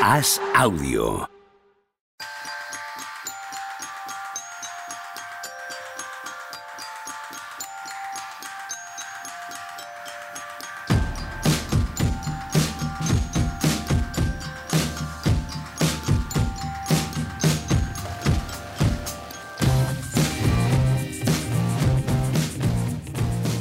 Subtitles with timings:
[0.00, 1.39] Haz audio.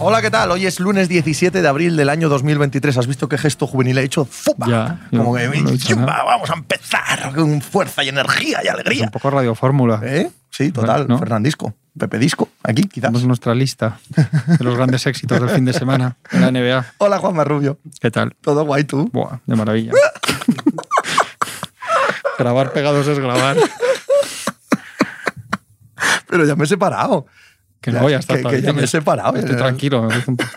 [0.09, 0.49] Hola, ¿qué tal?
[0.49, 2.97] Hoy es lunes 17 de abril del año 2023.
[2.97, 4.25] ¿Has visto qué gesto juvenil he hecho?
[4.25, 4.65] ¡Fupa!
[4.67, 5.47] Ya, Como que
[5.95, 9.03] vamos a empezar con fuerza y energía y Es alegría.
[9.03, 10.01] un poco Radio Fórmula.
[10.03, 10.31] ¿Eh?
[10.49, 11.07] Sí, total.
[11.07, 11.19] ¿No?
[11.19, 11.75] Fernandisco.
[11.95, 12.49] Pepe Disco.
[12.63, 13.09] Aquí, quizás.
[13.11, 13.99] Tenemos nuestra lista
[14.47, 16.93] de los grandes éxitos del fin de semana en la NBA.
[16.97, 17.77] Hola, Juan Marrubio.
[18.01, 18.35] ¿Qué tal?
[18.41, 19.11] Todo guay tú.
[19.13, 19.91] Buah, de maravilla.
[22.39, 23.57] grabar pegados es grabar.
[26.27, 27.27] Pero ya me he separado.
[27.81, 28.35] Que no, ya está.
[28.35, 28.75] Que, que ya bien.
[28.77, 29.35] me he separado.
[29.37, 30.03] Estoy tranquilo.
[30.03, 30.49] me un poco.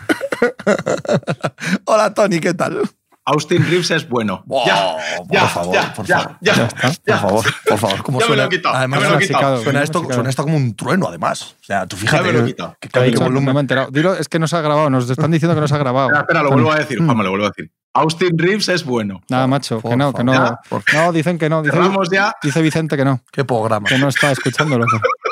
[1.85, 2.81] Hola, Tony, ¿qué tal?
[3.25, 4.43] Austin Reeves es bueno.
[4.45, 6.37] Buah, ya, por ya, favor, ya, por ya, favor.
[6.41, 6.89] ya, Ya está.
[7.05, 7.21] ya.
[7.21, 8.03] Por favor, por favor.
[8.03, 8.43] ¿Cómo Ya me lo suena?
[8.43, 9.63] he quitado, Además, ya me lo he suena- quitado.
[9.63, 11.55] Suena me esto, lo suena esto como un trueno, además.
[11.61, 12.17] O sea, tú fíjate.
[12.17, 12.71] Ya me lo he que- quitado.
[12.73, 13.19] que ¿Qué ha cambia dicho?
[13.23, 13.53] de No volumen.
[13.53, 13.87] me he enterado.
[13.91, 14.89] Dilo, es que no se ha grabado.
[14.89, 16.07] Nos están diciendo que no se ha grabado.
[16.07, 17.71] Espera, espera, lo vuelvo a decir, Juanma, lo vuelvo a decir.
[17.93, 19.21] Austin Reeves es bueno.
[19.29, 19.79] Nada, macho.
[19.79, 20.59] Por que no, que no.
[20.93, 21.61] No, dicen que no.
[21.61, 21.77] Dice,
[22.11, 22.33] ya.
[22.43, 23.21] dice Vicente que no.
[23.31, 23.87] Qué programa.
[23.87, 24.85] Que no está escuchándolo.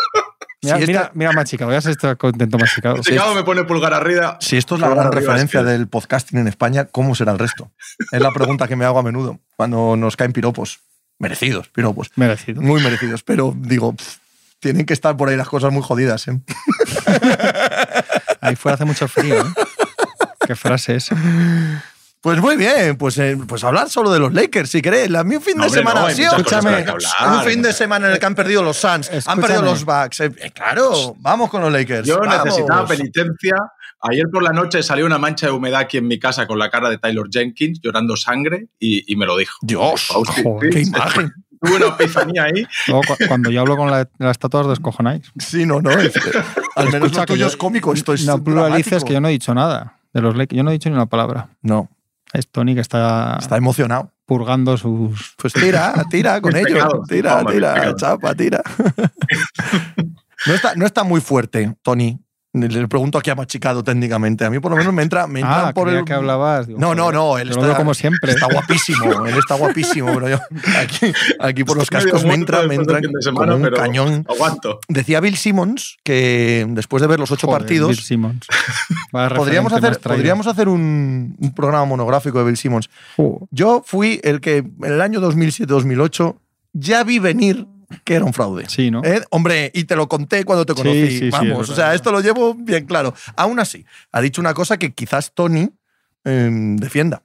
[0.64, 1.72] Mira, Si esta- mira, mira machicado.
[1.72, 2.96] Ya se está contento machicado.
[3.08, 4.38] Llegado me pone pulgar arriba.
[4.42, 7.40] Si esto es la gran referencia es que- del podcasting en España, ¿cómo será el
[7.40, 7.72] resto?
[8.12, 10.80] Es la pregunta que me hago a menudo cuando nos caen piropos.
[11.20, 12.10] Merecidos, piropos.
[12.16, 12.62] Merecido.
[12.62, 13.24] Muy merecidos.
[13.24, 14.18] Pero digo, pff,
[14.60, 16.28] tienen que estar por ahí las cosas muy jodidas.
[16.28, 16.40] ¿eh?
[18.42, 19.36] Ahí fuera hace mucho frío.
[19.40, 19.44] ¿eh?
[20.48, 21.10] Qué frase es.
[22.22, 25.10] Pues muy bien, pues, eh, pues hablar solo de los Lakers, si queréis.
[25.10, 26.86] La, mi fin No, de hombre, semana no, ha sido Escúchame,
[27.28, 29.42] un fin de semana en el que han perdido los Suns, han Escúchame.
[29.42, 30.20] perdido los Bucks.
[30.20, 32.08] Eh, eh, claro, vamos con los Lakers.
[32.08, 32.46] Yo vamos.
[32.46, 33.56] necesitaba penitencia.
[34.04, 36.70] Ayer por la noche salió una mancha de humedad aquí en mi casa con la
[36.70, 39.58] cara de Taylor Jenkins llorando sangre y, y me lo dijo.
[39.62, 41.32] Dios, Austin joder, qué imagen.
[41.60, 42.68] Tuve una epifanía ahí.
[42.88, 45.32] Luego, cu- cuando yo hablo con la, las estatuas, descojonáis.
[45.40, 45.90] Sí, no, no.
[45.92, 46.14] es-
[46.76, 47.94] al menos Escucha lo que tuyo yo- es cómico.
[47.94, 50.58] Esto es No pluralices que yo no he dicho nada de los Lakers.
[50.58, 51.50] Yo no he dicho ni una palabra.
[51.62, 51.90] No,
[52.34, 54.12] Es Tony que está, está emocionado.
[54.26, 55.36] purgando sus.
[55.38, 56.88] Pues tira, tira con ellos.
[57.08, 57.96] Tira, tira, pecados.
[58.02, 58.62] chapa, tira.
[60.48, 62.20] No está, no está muy fuerte, Tony.
[62.54, 64.44] Le pregunto aquí a Machicado técnicamente.
[64.44, 66.04] A mí por lo menos me entra, me entra Ah, por el...
[66.04, 66.68] que hablabas.
[66.68, 67.38] Digo, No, no, no.
[67.38, 68.34] Él está, lo veo como siempre.
[68.34, 69.26] Está guapísimo.
[69.26, 70.40] Él está guapísimo, pero yo
[70.78, 73.00] aquí, aquí por los cascos me entra, me entra
[73.34, 74.26] como un cañón.
[74.30, 74.82] Aguanto.
[74.90, 78.46] Decía Bill Simmons que después de ver los ocho Joder, partidos Bill Simmons.
[79.12, 82.90] Podríamos hacer, podríamos un, un programa monográfico de Bill Simmons.
[83.18, 86.36] Uh, Yo fui el que en el año 2007-2008
[86.74, 87.66] ya vi venir
[88.04, 88.66] que era un fraude.
[88.68, 89.04] sí, ¿no?
[89.04, 89.22] ¿Eh?
[89.30, 91.08] Hombre, y te lo conté cuando te Sí, conocí.
[91.10, 91.70] sí, sí, Vamos, verdad.
[91.72, 93.14] o sea, esto lo llevo bien claro.
[93.36, 95.70] Aún así, ha dicho una cosa que quizás Tony
[96.26, 97.24] eh, defienda.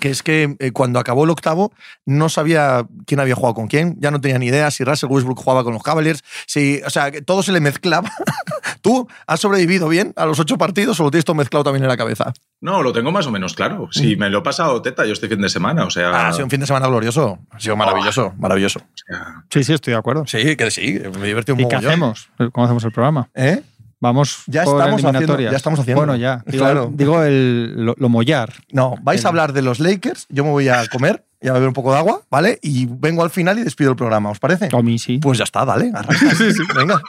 [0.00, 1.72] Que es que eh, cuando acabó el octavo
[2.04, 5.38] no sabía quién había jugado con quién, ya no tenía ni idea si Russell Westbrook
[5.38, 8.10] jugaba con los Cavaliers, si, o sea, que todo se le mezclaba.
[8.82, 11.88] ¿Tú has sobrevivido bien a los ocho partidos o lo tienes todo mezclado también en
[11.88, 12.32] la cabeza?
[12.60, 13.88] No, lo tengo más o menos claro.
[13.90, 16.10] Si me lo he pasado teta yo este fin de semana, o sea.
[16.10, 18.80] Ah, ha sido un fin de semana glorioso, ha sido maravilloso, maravilloso.
[18.80, 20.24] o sea, Sí, sí, estoy de acuerdo.
[20.26, 22.30] Sí, que sí, me divertí un ¿Y qué hacemos?
[22.52, 23.28] ¿Cómo hacemos el programa?
[23.34, 23.62] ¿Eh?
[24.00, 26.00] Vamos Ya por estamos haciendo- ya estamos haciendo.
[26.00, 26.42] Bueno, ya.
[26.46, 26.90] Digo, Claro.
[26.94, 28.52] digo el, lo, lo mollar.
[28.70, 31.68] No, vais a hablar de los Lakers, yo me voy a comer y a beber
[31.68, 32.58] un poco de agua, ¿vale?
[32.62, 34.68] Y vengo al final y despido el programa, ¿os parece?
[34.72, 35.18] A mí sí.
[35.18, 36.16] Pues ya está, dale, arranca.
[36.76, 37.00] Venga.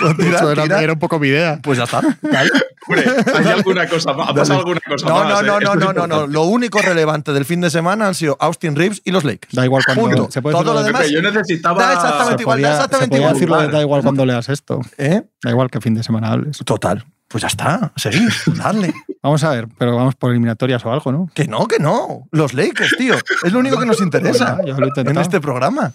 [0.00, 0.82] Pues tira, Eso era, tira.
[0.82, 1.58] era un poco mi idea.
[1.62, 2.50] Pues ya está, dale.
[2.88, 3.04] hombre,
[3.34, 4.28] hay alguna cosa más.
[4.30, 5.28] Ha pasado alguna cosa No, más.
[5.28, 5.42] no, ¿eh?
[5.44, 5.90] no, no, es no, no, no.
[6.04, 6.32] importante.
[6.32, 9.54] Lo único relevante del fin de semana han sido Austin Reeves y los Lakers.
[9.54, 10.02] Da igual cuando.
[10.04, 10.30] Punto.
[10.30, 11.82] Se puede Todo lo de- demás- Pepe, yo necesitaba.
[11.84, 13.32] Da exactamente igual, podía- da exactamente igual.
[13.34, 14.80] decirlo da igual cuando leas esto.
[14.98, 15.22] ¿Eh?
[15.42, 16.58] Da igual que fin de semana hables.
[16.58, 17.04] Total.
[17.28, 18.28] Pues ya está, seguid,
[18.58, 18.92] dale.
[19.22, 21.30] Vamos a ver, pero vamos por eliminatorias o algo, ¿no?
[21.32, 22.26] Que no, que no.
[22.30, 23.14] Los Lakers, tío.
[23.42, 25.10] Es lo único que nos interesa Ya lo he intentado.
[25.10, 25.92] en este programa.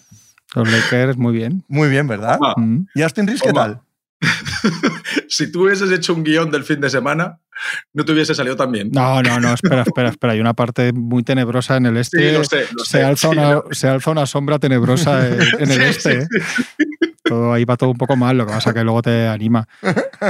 [0.54, 1.64] Los Lakers, muy bien.
[1.68, 2.38] Muy bien, ¿verdad?
[2.42, 2.54] Ah.
[2.94, 3.80] ¿Y Austin Reeves qué tal?
[5.28, 7.38] Si tú hubieses hecho un guion del fin de semana,
[7.92, 8.90] no te hubiese salido tan bien.
[8.92, 10.32] No, no, no, espera, espera, espera.
[10.32, 12.30] Hay una parte muy tenebrosa en el este.
[12.30, 13.04] Sí, lo sé, lo se, sé.
[13.04, 16.22] alza Sí, una, lo- se alza una sombra tenebrosa en, en el Sí, este.
[16.22, 16.86] sí, ¿eh?
[17.22, 19.68] Todo, ahí va todo un poco mal, lo que pasa que luego te anima.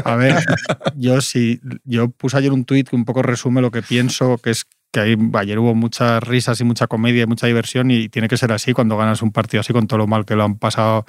[0.04, 0.34] A ver,
[0.96, 4.50] yo sí, yo puse ayer un tuit que un poco resume lo que pienso, que
[4.50, 8.28] es que ahí, ayer hubo muchas risas y mucha comedia y mucha diversión y tiene
[8.28, 10.58] que ser así cuando ganas un partido así con todo lo mal que lo han
[10.58, 11.04] pasado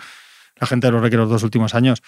[0.59, 2.01] la gente de los Lakers los dos últimos años.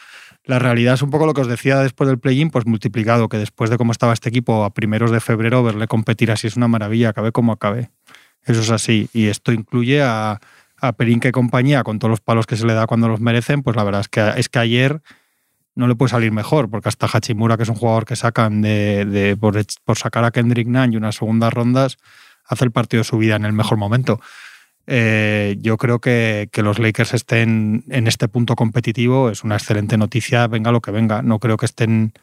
[0.43, 3.37] La realidad es un poco lo que os decía después del play-in, pues multiplicado, que
[3.37, 6.67] después de cómo estaba este equipo a primeros de febrero, verle competir así es una
[6.67, 7.91] maravilla, acabe como acabe.
[8.43, 9.09] Eso es así.
[9.13, 10.39] Y esto incluye a,
[10.77, 13.61] a Perinque y compañía, con todos los palos que se le da cuando los merecen,
[13.63, 15.01] pues la verdad es que, es que ayer
[15.75, 19.37] no le puede salir mejor, porque hasta Hachimura, que es un jugador que sacan de,
[19.39, 21.97] por, sacar a Kendrick Nunn y unas segundas rondas,
[22.45, 24.19] hace el partido de su vida en el mejor momento.
[24.87, 29.97] eh, yo creo que, que, los Lakers estén en este punto competitivo es una excelente
[29.97, 31.21] noticia, venga lo que venga.
[31.21, 32.13] No creo que estén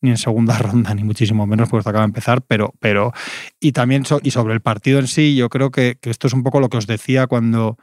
[0.00, 3.12] ni en segunda ronda, ni muchísimo menos, porque acaba de empezar, pero, pero
[3.60, 6.42] y también y sobre el partido en sí, yo creo que, que, esto es un
[6.42, 7.78] poco lo que os decía cuando,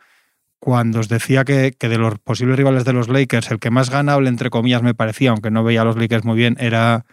[0.59, 3.89] cuando os decía que, que, de los posibles rivales de los Lakers, el que más
[3.89, 7.05] ganable, entre comillas, me parecía, aunque no veía a los Lakers muy bien, era,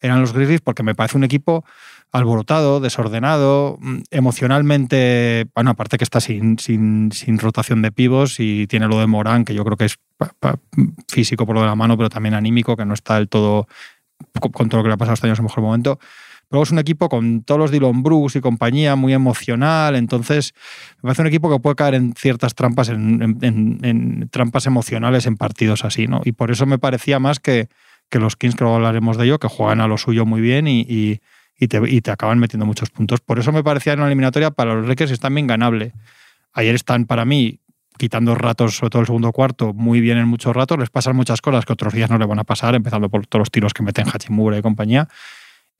[0.00, 1.64] eran los Grizzlies, porque me parece un equipo
[2.12, 8.66] alborotado, desordenado, mm, emocionalmente, bueno, aparte que está sin, sin, sin rotación de pivos y
[8.66, 9.98] tiene lo de Morán, que yo creo que es
[11.08, 13.66] físico por lo de la mano, pero también anímico, que no está del todo
[14.52, 15.98] con todo lo que le ha pasado este año en su mejor momento.
[16.50, 19.94] Luego es un equipo con todos los Dylan Brooks y compañía, muy emocional.
[19.94, 20.52] Entonces,
[20.96, 25.84] me parece un equipo que puede caer en ciertas trampas, en, trampas emocionales en partidos
[25.84, 26.22] así, ¿no?
[26.24, 27.68] Y por eso me parecía más que,
[28.08, 30.66] que los Kings, que luego hablaremos de ello, que juegan a lo suyo muy bien
[30.66, 33.20] y, y, te, te, acaban metiendo muchos puntos.
[33.20, 35.92] Por eso me parecía en una eliminatoria para los Lakers están bien ganable.
[36.52, 37.60] Ayer están para mí
[37.96, 41.42] quitando ratos, sobre todo el segundo cuarto, muy bien en muchos ratos, les pasan muchas
[41.42, 43.82] cosas que otros días no le van a pasar, empezando por todos los tiros que
[43.82, 45.06] meten Hachimura y compañía,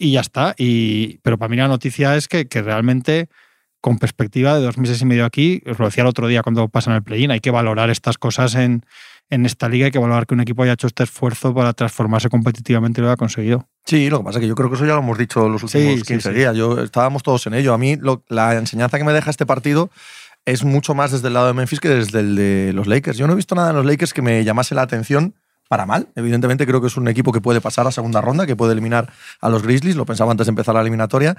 [0.01, 0.55] y ya está.
[0.59, 3.29] Y, pero para mí la noticia es que, que realmente,
[3.81, 6.67] con perspectiva de dos meses y medio aquí, os lo decía el otro día cuando
[6.69, 8.85] pasan el play-in, hay que valorar estas cosas en,
[9.29, 12.31] en esta liga, hay que valorar que un equipo haya hecho este esfuerzo para transformarse
[12.31, 13.69] competitivamente y lo haya conseguido.
[13.85, 15.63] Sí, lo que pasa es que yo creo que eso ya lo hemos dicho los
[15.63, 16.57] últimos sí, 15 sí, días.
[16.57, 17.75] Yo, estábamos todos en ello.
[17.75, 19.91] A mí lo, la enseñanza que me deja este partido
[20.47, 23.19] es mucho más desde el lado de Memphis que desde el de los Lakers.
[23.19, 25.35] Yo no he visto nada en los Lakers que me llamase la atención
[25.71, 26.09] para mal.
[26.17, 29.13] Evidentemente creo que es un equipo que puede pasar a segunda ronda, que puede eliminar
[29.41, 31.37] a los Grizzlies, lo pensaba antes de empezar la eliminatoria.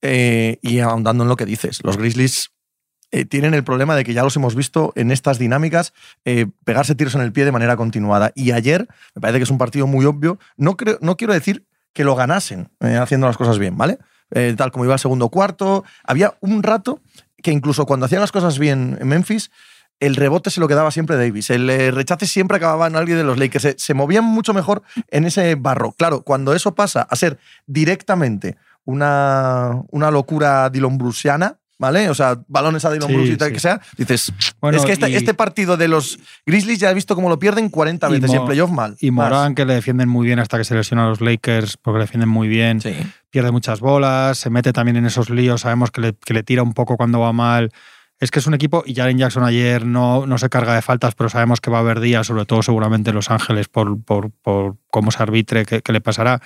[0.00, 2.52] Eh, y ahondando en lo que dices, los Grizzlies
[3.10, 5.92] eh, tienen el problema de que ya los hemos visto en estas dinámicas
[6.24, 8.32] eh, pegarse tiros en el pie de manera continuada.
[8.34, 10.38] Y ayer me parece que es un partido muy obvio.
[10.56, 13.98] No, creo, no quiero decir que lo ganasen haciendo las cosas bien, ¿vale?
[14.56, 15.84] tal como iba el segundo cuarto.
[16.02, 17.02] Había un rato
[17.42, 19.50] que incluso cuando hacían las cosas bien en Memphis,
[20.00, 21.50] el rebote se lo quedaba siempre Davis.
[21.50, 23.62] El eh, rechace siempre acababa en alguien de los Lakers.
[23.62, 25.92] Se, se, movían mucho mejor en ese barro.
[25.92, 32.08] Claro, cuando eso pasa a ser directamente una, una locura Dylan Bruciana, ¿vale?
[32.10, 33.54] O sea, balones a Dylan sí, Bruce y tal sí.
[33.54, 36.94] que sea, dices, bueno, es que este, y, este, partido de los Grizzlies ya he
[36.94, 38.96] visto cómo lo pierden 40 veces y, en playoff mal.
[39.00, 41.98] Y Morán, que le defienden muy bien hasta que se lesiona a los Lakers, porque
[41.98, 42.80] le defienden muy bien.
[42.80, 42.94] Sí.
[43.30, 46.62] Pierde muchas bolas, se mete también en esos líos, sabemos que le, que le tira
[46.62, 47.72] un poco cuando va mal.
[48.24, 51.14] Es que es un equipo, y Jaren Jackson ayer no, no se carga de faltas,
[51.14, 54.30] pero sabemos que va a haber días, sobre todo seguramente en Los Ángeles, por, por,
[54.30, 56.40] por cómo se arbitre, que, que le pasará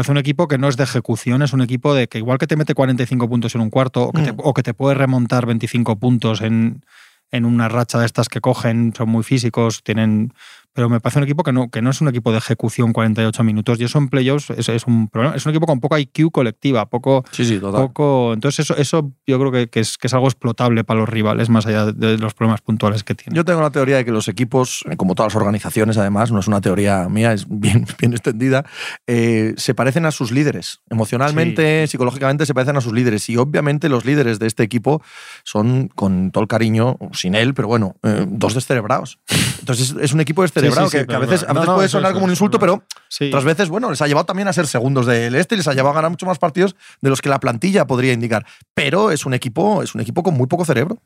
[0.00, 2.46] es un equipo que no es de ejecución, es un equipo de que igual que
[2.46, 4.36] te mete 45 puntos en un cuarto o que, te, mm.
[4.38, 6.84] o que te puede remontar 25 puntos en,
[7.30, 10.32] en, una racha de estas que cogen, son muy físicos, tienen
[10.72, 13.42] pero me parece un equipo que no, que no es un equipo de ejecución 48
[13.42, 15.34] minutos y eso en playoffs es, es un problema.
[15.34, 17.24] Es un equipo con poca IQ colectiva, poco.
[17.32, 17.88] Sí, sí, total.
[17.88, 21.08] Poco, entonces, eso, eso yo creo que, que, es, que es algo explotable para los
[21.08, 23.36] rivales, más allá de los problemas puntuales que tienen.
[23.36, 26.46] Yo tengo la teoría de que los equipos, como todas las organizaciones, además, no es
[26.46, 28.64] una teoría mía, es bien, bien extendida,
[29.06, 30.80] eh, se parecen a sus líderes.
[30.88, 31.92] Emocionalmente, sí.
[31.92, 33.28] psicológicamente, se parecen a sus líderes.
[33.28, 35.02] Y obviamente los líderes de este equipo
[35.44, 39.18] son, con todo el cariño, sin él, pero bueno, eh, dos descerebrados.
[39.60, 40.88] Entonces, es un equipo descerebrado.
[40.88, 42.58] Sí, sí, que, que, a veces, a veces no, puede no, sonar como un insulto,
[42.58, 42.82] pero
[43.20, 45.74] otras veces, bueno, les ha llevado también a ser segundos del este y les ha
[45.74, 48.46] llevado a ganar mucho más partidos de los que la plantilla podría indicar.
[48.74, 50.98] Pero es un equipo, es un equipo con muy poco cerebro.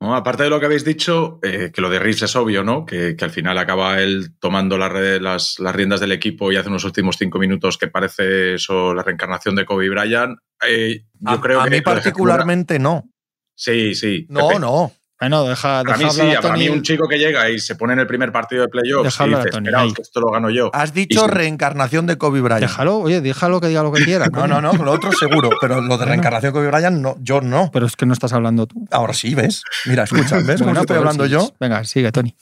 [0.00, 2.84] No, aparte de lo que habéis dicho, eh, que lo de Reeves es obvio, ¿no?
[2.84, 6.56] Que, que al final acaba él tomando la red, las, las, riendas del equipo y
[6.56, 10.38] hace unos últimos cinco minutos que parece eso la reencarnación de Kobe Bryant.
[10.68, 13.08] Eh, yo a, creo a que mí particularmente no.
[13.54, 14.26] Sí, sí.
[14.28, 14.60] No, Pepe.
[14.60, 14.92] no.
[15.20, 17.92] Bueno, deja, deja a mí sí, para mí un chico que llega y se pone
[17.92, 20.70] en el primer partido de playoffs y dice, esperaos, que esto lo gano yo.
[20.74, 22.62] Has dicho y reencarnación de Kobe Bryant.
[22.62, 24.26] Déjalo, oye, déjalo que diga lo que quiera.
[24.26, 27.40] no, no, no, lo otro seguro, pero lo de reencarnación de Kobe Bryant, no, yo
[27.40, 27.70] no.
[27.72, 28.86] Pero es que no estás hablando tú.
[28.90, 29.62] Ahora sí, ¿ves?
[29.86, 31.30] Mira, escucha, ¿ves bueno, cómo estoy hablando sí.
[31.30, 31.52] yo?
[31.60, 32.34] Venga, sigue, Tony.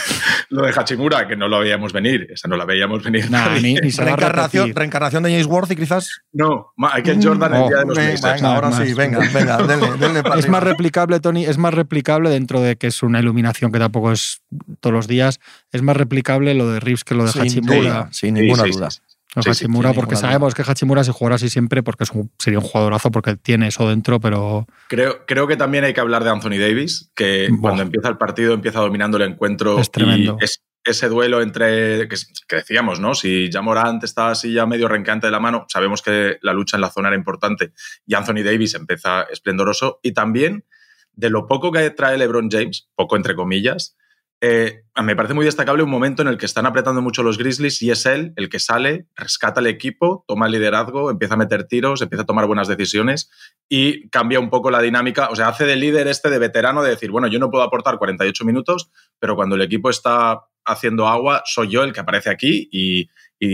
[0.52, 2.28] lo de Hachimura, que no lo veíamos venir.
[2.30, 3.30] Esa no la veíamos venir.
[3.30, 6.22] Nah, ni, ni reencarnación, reencarnación de James Worthy, quizás.
[6.32, 9.86] No, Michael Jordan el oh, día de los venga, venga, ahora sí, venga, venga, denle,
[9.98, 13.78] denle Es más replicable, Tony, es más replicable dentro de que es una iluminación que
[13.78, 14.42] tampoco es
[14.80, 15.40] todos los días.
[15.72, 17.76] Es más replicable lo de Reeves que lo de sin Hachimura.
[17.76, 18.90] Duda, sin ninguna sí, duda.
[18.90, 19.00] Sí,
[19.40, 22.58] Sí, Hachimura, sí, porque sabemos que Hachimura se jugará así siempre porque es un, sería
[22.58, 24.66] un jugadorazo porque tiene eso dentro, pero.
[24.88, 27.60] Creo, creo que también hay que hablar de Anthony Davis, que Buah.
[27.60, 29.78] cuando empieza el partido empieza dominando el encuentro.
[29.78, 30.36] Es tremendo.
[30.38, 32.08] Y es, ese duelo entre.
[32.08, 33.14] Que, que, decíamos, ¿no?
[33.14, 36.76] Si ya Morant está así ya medio renqueante de la mano, sabemos que la lucha
[36.76, 37.72] en la zona era importante.
[38.06, 39.98] Y Anthony Davis empieza esplendoroso.
[40.02, 40.66] Y también
[41.14, 43.96] de lo poco que trae LeBron James, poco entre comillas,
[44.44, 47.80] eh, me parece muy destacable un momento en el que están apretando mucho los Grizzlies
[47.80, 51.68] y es él el que sale, rescata el equipo, toma el liderazgo, empieza a meter
[51.68, 53.30] tiros, empieza a tomar buenas decisiones
[53.68, 55.28] y cambia un poco la dinámica.
[55.30, 57.98] O sea, hace de líder este de veterano de decir, bueno, yo no puedo aportar
[57.98, 62.68] 48 minutos, pero cuando el equipo está haciendo agua, soy yo el que aparece aquí
[62.72, 63.08] y,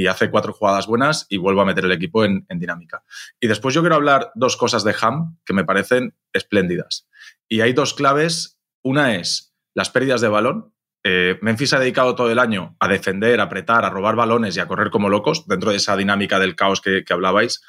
[0.07, 3.05] hace cuatro jugadas buenas y vuelvo a meter el equipo en, en dinámica.
[3.41, 7.09] Y después yo quiero hablar dos cosas de Ham que me parecen espléndidas.
[7.49, 8.59] Y hay dos claves.
[8.83, 10.75] Una es las pérdidas de balón,
[11.05, 14.61] eh, Memphis ha dedicado todo el año a defender, a apretar, a robar balones y
[14.61, 17.63] a correr como locos dentro de esa dinámica del caos que, hablabais.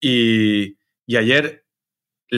[0.00, 0.76] Y,
[1.08, 1.63] ayer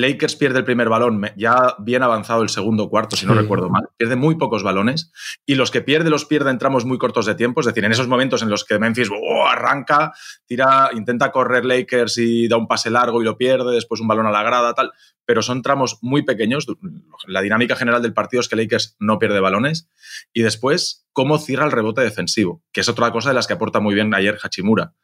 [0.01, 3.89] Lakers pierde el primer balón, ya bien avanzado el segundo cuarto, si no recuerdo mal.
[3.97, 5.11] Pierde muy pocos balones
[5.45, 7.61] y los que pierde los pierde en tramos muy cortos de tiempo.
[7.61, 10.13] Es decir, en esos momentos en los que Memphis oh, arranca,
[10.47, 14.27] tira, intenta correr Lakers y da un pase largo y lo pierde, después un balón
[14.27, 14.93] a la grada, tal
[15.27, 16.67] pero son tramos muy pequeños.
[17.27, 19.91] La dinámica general del partido es que Lakers no pierde balones.
[20.33, 23.81] Y después, cómo cierra el rebote defensivo, que es otra cosa de las que aporta
[23.81, 24.95] muy bien ayer Hachimura.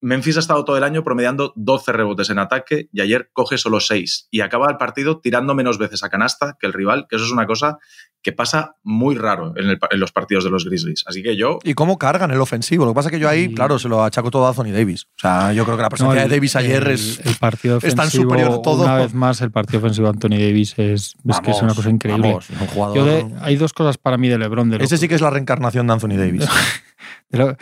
[0.00, 3.80] Memphis ha estado todo el año promediando 12 rebotes en ataque y ayer coge solo
[3.80, 7.24] 6 y acaba el partido tirando menos veces a canasta que el rival, que eso
[7.24, 7.78] es una cosa
[8.22, 11.04] que pasa muy raro en, los partidos de los Grizzlies.
[11.06, 11.60] Así que yo...
[11.62, 12.84] ¿Y cómo cargan el ofensivo?
[12.84, 15.04] Lo que pasa es que yo ahí, claro, se lo achaco todo a Anthony Davis.
[15.04, 18.10] O sea, yo creo que la presencia de Davis ayer es, el partido ofensivo, tan
[18.10, 18.82] superior todo.
[18.84, 21.14] Una vez más, el partido ofensivo de Anthony Davis es,
[21.44, 22.38] que es una cosa increíble.
[22.60, 23.30] un jugador...
[23.40, 24.70] hay dos cosas para mí de LeBron.
[24.70, 26.46] De Ese sí que es la reencarnación de Anthony Davis.
[27.30, 27.56] de, lo,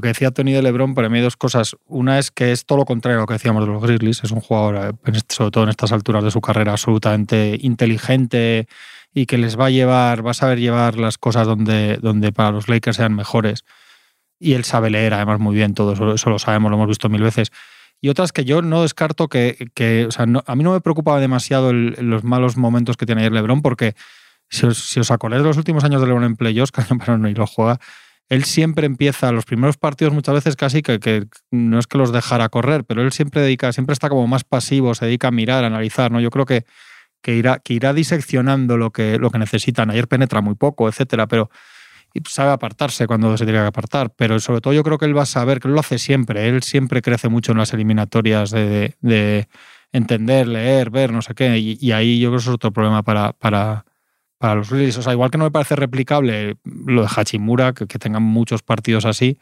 [0.00, 1.76] que decía Tony de LeBron, para mí hay dos cosas.
[1.86, 4.22] Una es que es todo lo contrario a lo que decíamos de los Grizzlies.
[4.22, 8.68] Es un jugador, eh, sobre todo en estas alturas de su carrera, absolutamente inteligente
[9.14, 12.50] y que les va a llevar, va a saber llevar las cosas donde, donde para
[12.50, 13.64] los Lakers sean mejores.
[14.38, 17.08] Y él sabe leer además muy bien todo, eso, eso lo sabemos, lo hemos visto
[17.08, 17.50] mil veces.
[18.00, 21.18] Y otras que yo no descarto que, que o sea, a mí no me preocupaba
[21.18, 23.94] demasiado los malos momentos que tiene ayer LeBron, porque
[24.48, 26.82] si os, si os acordáis de los últimos años de LeBron en playoffs, que
[27.16, 27.80] no y lo juega,
[28.28, 32.48] él siempre empieza los primeros partidos muchas veces casi que, no es que los dejara
[32.48, 35.68] correr, pero él siempre dedica, siempre está como más pasivo, se dedica a mirar, a
[35.68, 36.20] analizar, ¿no?
[36.20, 36.64] Yo creo que,
[37.22, 39.90] que irá, que irá diseccionando lo que, lo que necesitan.
[39.90, 41.50] Ayer penetra muy poco, etcétera, pero
[42.26, 44.10] sabe apartarse cuando se tiene que apartar.
[44.16, 46.48] Pero sobre todo yo creo que él va a saber, que él lo hace siempre.
[46.48, 49.48] Él siempre crece mucho en las eliminatorias de, de
[49.92, 51.58] entender, leer, ver, no sé qué.
[51.58, 53.84] Y, ahí yo creo que eso es otro problema para, para,
[54.38, 54.98] para los Grizzlies.
[54.98, 59.04] O sea, igual que no me parece replicable lo de Hachimura, que, tengan muchos partidos
[59.04, 59.38] así,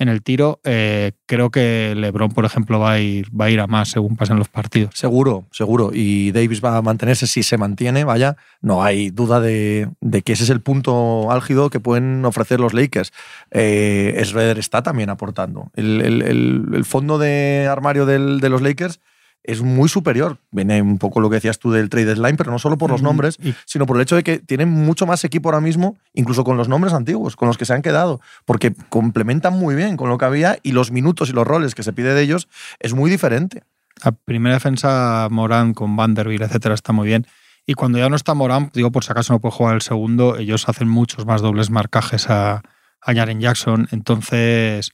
[0.00, 3.58] en el tiro, eh, creo que LeBron, por ejemplo, va a, ir, va a ir
[3.58, 4.94] a más según pasen los partidos.
[4.94, 5.90] Seguro, seguro.
[5.92, 8.36] Y Davis va a mantenerse si se mantiene, vaya.
[8.60, 9.90] No hay duda de,
[10.24, 13.12] que ese es el punto álgido que pueden ofrecer los Lakers.
[13.50, 14.22] Eh,
[14.56, 15.72] está también aportando.
[15.74, 19.00] El, fondo de armario de los Lakers
[19.48, 20.36] es muy superior.
[20.50, 23.00] Viene un poco lo que decías tú del trade deadline, pero no solo por los
[23.00, 26.58] nombres, sino por el hecho de que tienen mucho más equipo ahora mismo, incluso con
[26.58, 30.18] los nombres antiguos, con los que se han quedado, porque complementan muy bien con lo
[30.18, 32.46] que había y los minutos y los roles que se pide de ellos
[32.78, 33.62] es muy diferente.
[34.04, 37.26] La primera defensa Morán con Vanderbilt, etcétera, está muy bien.
[37.64, 40.36] Y cuando ya no está Morán, digo por si acaso no puede jugar el segundo,
[40.36, 42.56] ellos hacen muchos más dobles marcajes a,
[43.00, 43.88] a Jaren Jackson.
[43.92, 44.92] Entonces,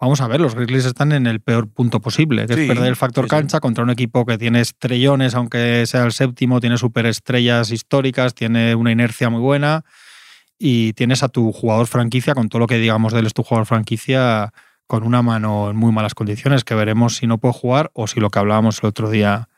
[0.00, 2.94] Vamos a ver, los Grizzlies están en el peor punto posible, que es perder el
[2.94, 8.32] factor cancha contra un equipo que tiene estrellones, aunque sea el séptimo, tiene superestrellas históricas,
[8.32, 9.84] tiene una inercia muy buena
[10.56, 13.42] y tienes a tu jugador franquicia, con todo lo que digamos de él es tu
[13.42, 14.52] jugador franquicia,
[14.86, 18.20] con una mano en muy malas condiciones, que veremos si no puede jugar o si
[18.20, 19.48] lo que hablábamos el otro día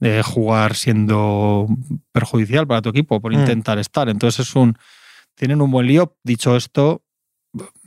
[0.00, 1.68] de jugar siendo
[2.12, 3.40] perjudicial para tu equipo por mm.
[3.40, 4.08] intentar estar.
[4.08, 4.78] Entonces es un
[5.34, 6.16] tienen un buen lío.
[6.22, 7.02] Dicho esto,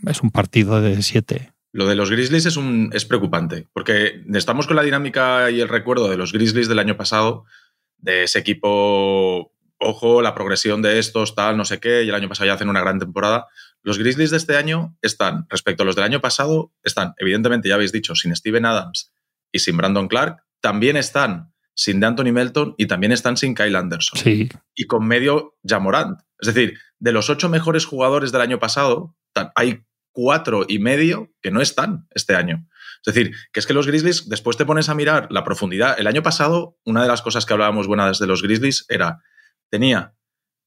[0.06, 4.66] es un partido de siete lo de los Grizzlies es, un, es preocupante, porque estamos
[4.66, 7.44] con la dinámica y el recuerdo de los Grizzlies del año pasado,
[7.98, 12.30] de ese equipo, ojo, la progresión de estos, tal, no sé qué, y el año
[12.30, 13.48] pasado ya hacen una gran temporada.
[13.82, 17.76] Los Grizzlies de este año están, respecto a los del año pasado, están, evidentemente, ya
[17.76, 19.12] habéis dicho, sin Steven Adams
[19.52, 23.76] y sin Brandon Clark, también están sin de Anthony Melton y también están sin Kyle
[23.76, 24.18] Anderson.
[24.18, 24.48] Sí.
[24.76, 26.22] Y con medio Jamorant.
[26.40, 29.14] Es decir, de los ocho mejores jugadores del año pasado,
[29.56, 29.84] hay
[30.16, 32.66] cuatro y medio que no están este año.
[33.06, 36.00] Es decir, que es que los Grizzlies, después te pones a mirar la profundidad.
[36.00, 39.22] El año pasado, una de las cosas que hablábamos buenas de los Grizzlies era,
[39.70, 40.16] tenía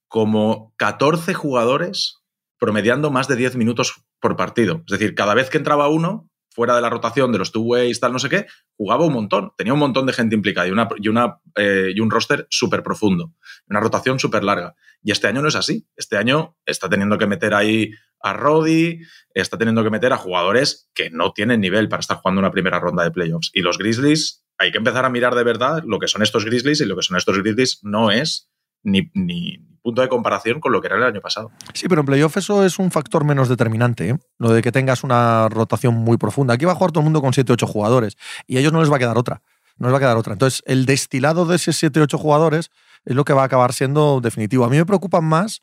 [0.06, 2.18] como 14 jugadores
[2.58, 4.82] promediando más de 10 minutos por partido.
[4.86, 8.00] Es decir, cada vez que entraba uno, fuera de la rotación de los two ways,
[8.00, 9.52] tal, no sé qué, jugaba un montón.
[9.56, 12.82] Tenía un montón de gente implicada y, una, y, una, eh, y un roster súper
[12.82, 13.32] profundo,
[13.68, 14.74] una rotación súper larga.
[15.02, 15.86] Y este año no es así.
[15.96, 19.00] Este año está teniendo que meter ahí a Roddy,
[19.34, 22.80] está teniendo que meter a jugadores que no tienen nivel para estar jugando una primera
[22.80, 23.50] ronda de playoffs.
[23.52, 26.80] Y los Grizzlies, hay que empezar a mirar de verdad lo que son estos Grizzlies
[26.80, 28.50] y lo que son estos Grizzlies no es
[28.82, 31.50] ni, ni punto de comparación con lo que era el año pasado.
[31.72, 34.18] Sí, pero en playoff eso es un factor menos determinante, ¿eh?
[34.38, 36.54] lo de que tengas una rotación muy profunda.
[36.54, 38.90] Aquí va a jugar todo el mundo con 7-8 jugadores y a ellos no les
[38.90, 39.42] va a quedar otra.
[39.78, 40.32] No les va a quedar otra.
[40.32, 42.70] Entonces, el destilado de esos 7-8 jugadores
[43.04, 44.64] es lo que va a acabar siendo definitivo.
[44.64, 45.62] A mí me preocupan más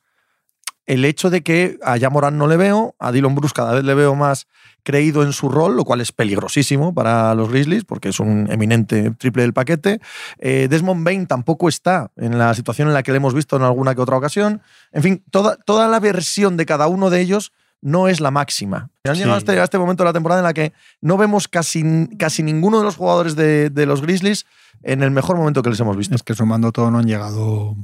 [0.86, 3.94] el hecho de que a Morán no le veo, a Dylan Bruce cada vez le
[3.94, 4.48] veo más
[4.84, 9.12] creído en su rol, lo cual es peligrosísimo para los Grizzlies porque es un eminente
[9.12, 10.00] triple del paquete.
[10.38, 13.64] Eh, Desmond Bain tampoco está en la situación en la que le hemos visto en
[13.64, 14.62] alguna que otra ocasión.
[14.92, 17.52] En fin, toda, toda la versión de cada uno de ellos
[17.82, 18.90] no es la máxima.
[19.06, 22.08] Han llegado este, a este, momento de la temporada en la que no vemos casi,
[22.18, 24.46] casi ninguno de los jugadores de, de los Grizzlies
[24.84, 26.16] en el mejor momento que les hemos visto.
[26.16, 27.76] Es que sumando todo no han llegado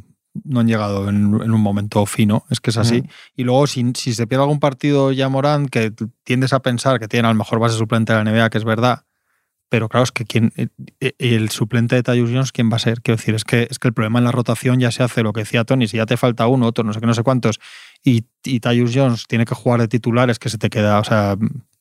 [0.43, 3.03] no han llegado en, un momento fino, es que es así.
[3.35, 7.07] Y luego, si, si, se pierde algún partido ya Morán, que tiendes a pensar que
[7.07, 9.03] tiene al mejor base suplente de la NBA, que es verdad,
[9.71, 10.67] pero claro, es que quién, eh,
[10.99, 13.01] eh, el suplente de Tyus Jones, ¿quién va a ser?
[13.01, 15.31] Quiero decir, es que, es que el problema en la rotación ya se hace lo
[15.31, 17.61] que decía Tony, si ya te falta uno, otro, no sé qué, no sé cuántos,
[18.03, 21.03] y, y Tyus Jones tiene que jugar de titular, es que se te queda, o
[21.05, 21.37] sea,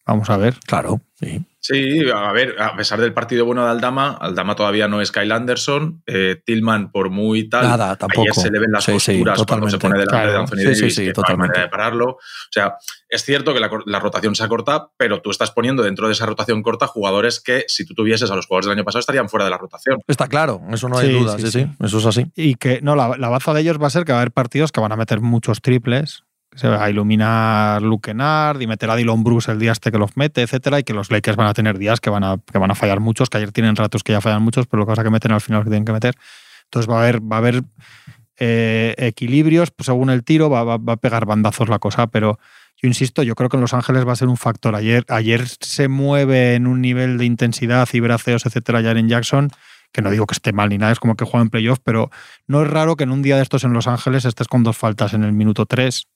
[0.06, 0.56] vamos a ver.
[0.66, 1.44] Claro, sí.
[1.62, 5.30] Sí, a ver, a pesar del partido bueno de Aldama, Aldama todavía no es Kyle
[5.30, 8.32] Anderson, eh, Tillman por muy tal, Nada, tampoco.
[8.32, 11.60] se le ven las posturas cuando se pone delante de Anthony Davis, sí, sí, totalmente.
[11.60, 12.12] de pararlo.
[12.12, 12.18] O
[12.50, 12.76] sea,
[13.10, 16.62] es cierto que la, rotación se acorta, pero tú estás poniendo dentro de esa rotación
[16.62, 19.50] corta jugadores que si tú tuvieses a los jugadores del año pasado estarían fuera de
[19.50, 20.00] la rotación.
[20.06, 22.26] Está claro, eso no hay duda, sí, sí, eso es así.
[22.34, 24.32] Y que no, la, la baza de ellos va a ser que va a haber
[24.32, 28.90] partidos que van a meter muchos triples, se va a iluminar Luke Kennard y meter
[28.90, 31.46] a Dylan Bruce el día este que los mete, etcétera, y que los Lakers van
[31.46, 34.02] a tener días que van a, que van a fallar muchos, que ayer tienen ratos
[34.02, 35.92] que ya fallan muchos, pero lo que pasa que meten al final que tienen que
[35.92, 36.14] meter.
[36.64, 37.62] Entonces va a haber, va a haber
[38.38, 42.38] eh, equilibrios, pues según el tiro va, va, a pegar bandazos la cosa, pero
[42.76, 44.74] yo insisto, yo creo que en Los Ángeles va a ser un factor.
[44.74, 49.50] Ayer, ayer se mueve en un nivel de intensidad y braceos, etcétera, ya en Jackson,
[49.92, 52.10] que no digo que esté mal ni nada, es como que juega en playoff, pero
[52.46, 54.76] no es raro que en un día de estos en Los Ángeles estés con dos
[54.76, 56.06] faltas en el minuto 3,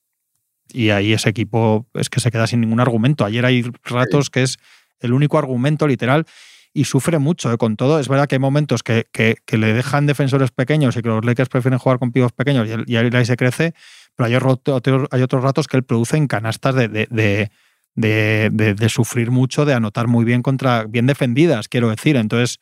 [0.71, 3.25] y ahí ese equipo es que se queda sin ningún argumento.
[3.25, 4.57] Ayer hay ratos que es
[4.99, 6.25] el único argumento literal
[6.73, 7.57] y sufre mucho ¿eh?
[7.57, 7.99] con todo.
[7.99, 11.49] Es verdad que hay momentos que, que, le dejan defensores pequeños y que los Lakers
[11.49, 13.73] prefieren jugar con pibos pequeños y, ahí se crece,
[14.15, 17.49] pero hay, otros, hay otros ratos que él produce en canastas de, de,
[17.95, 22.17] de, sufrir mucho, de anotar muy bien contra, bien defendidas, quiero decir.
[22.17, 22.59] Entonces,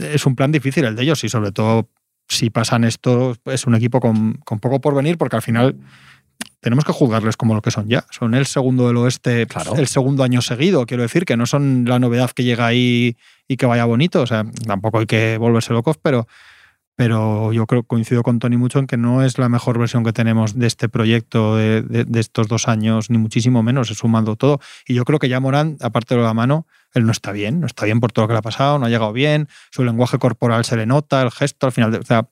[0.00, 1.88] es un plan difícil el de ellos y sobre todo
[2.28, 5.76] si pasan esto, es un equipo con, con poco por venir porque al final
[6.64, 8.06] tenemos que juzgarles como lo que son ya.
[8.10, 10.86] Son el segundo del oeste, el segundo año seguido.
[10.86, 14.22] Quiero decir que no son la novedad que llega ahí y que vaya bonito.
[14.22, 16.26] O sea, tampoco hay que volverse locos, pero,
[16.96, 20.14] pero yo creo coincido con Tony mucho en que no es la mejor versión que
[20.14, 24.58] tenemos de este proyecto de, estos dos años, ni muchísimo menos, sumando todo.
[24.88, 27.66] Y yo creo que ya Morán, aparte de la mano, él no está bien, no
[27.66, 30.18] está bien por todo lo que le ha pasado, no ha llegado bien, su lenguaje
[30.18, 32.26] corporal se le nota, el gesto, al final, de, o sea,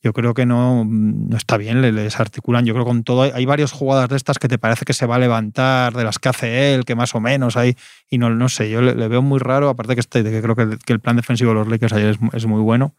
[0.00, 2.64] yo creo que no, no está bien, le, desarticulan.
[2.64, 5.06] Yo creo que con todo hay, varias jugadas de estas que te parece que se
[5.06, 7.76] va a levantar, de las que hace él, que más o menos hay,
[8.08, 10.78] y no, no sé, yo le, veo muy raro, aparte que, este, que creo que,
[10.86, 12.94] el plan defensivo de los Lakers ayer es, muy bueno.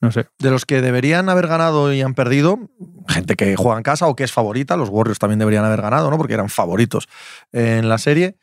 [0.00, 0.26] No sé.
[0.38, 2.58] De los que deberían haber ganado y han perdido,
[3.08, 6.10] gente que juega en casa o que es favorita, los Warriors también deberían haber ganado,
[6.10, 6.18] ¿no?
[6.18, 7.08] Porque eran favoritos
[7.52, 8.36] en la serie.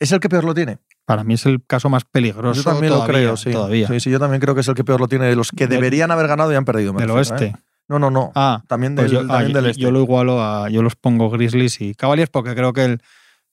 [0.00, 0.78] ¿Es el que peor lo tiene?
[1.04, 2.62] Para mí es el caso más peligroso.
[2.62, 3.50] Yo también lo creo, sí.
[3.50, 3.88] Todavía.
[3.88, 5.66] Sí, sí, yo también creo que es el que peor lo tiene de los que
[5.66, 6.92] deberían haber ganado y han perdido.
[6.92, 7.46] Del oeste.
[7.46, 7.56] ¿eh?
[7.88, 8.32] No, no, no.
[8.34, 9.74] Ah, también pues del, ah, este.
[9.74, 10.70] Yo lo igualo a.
[10.70, 13.02] Yo los pongo Grizzlies y Cavaliers porque creo que el.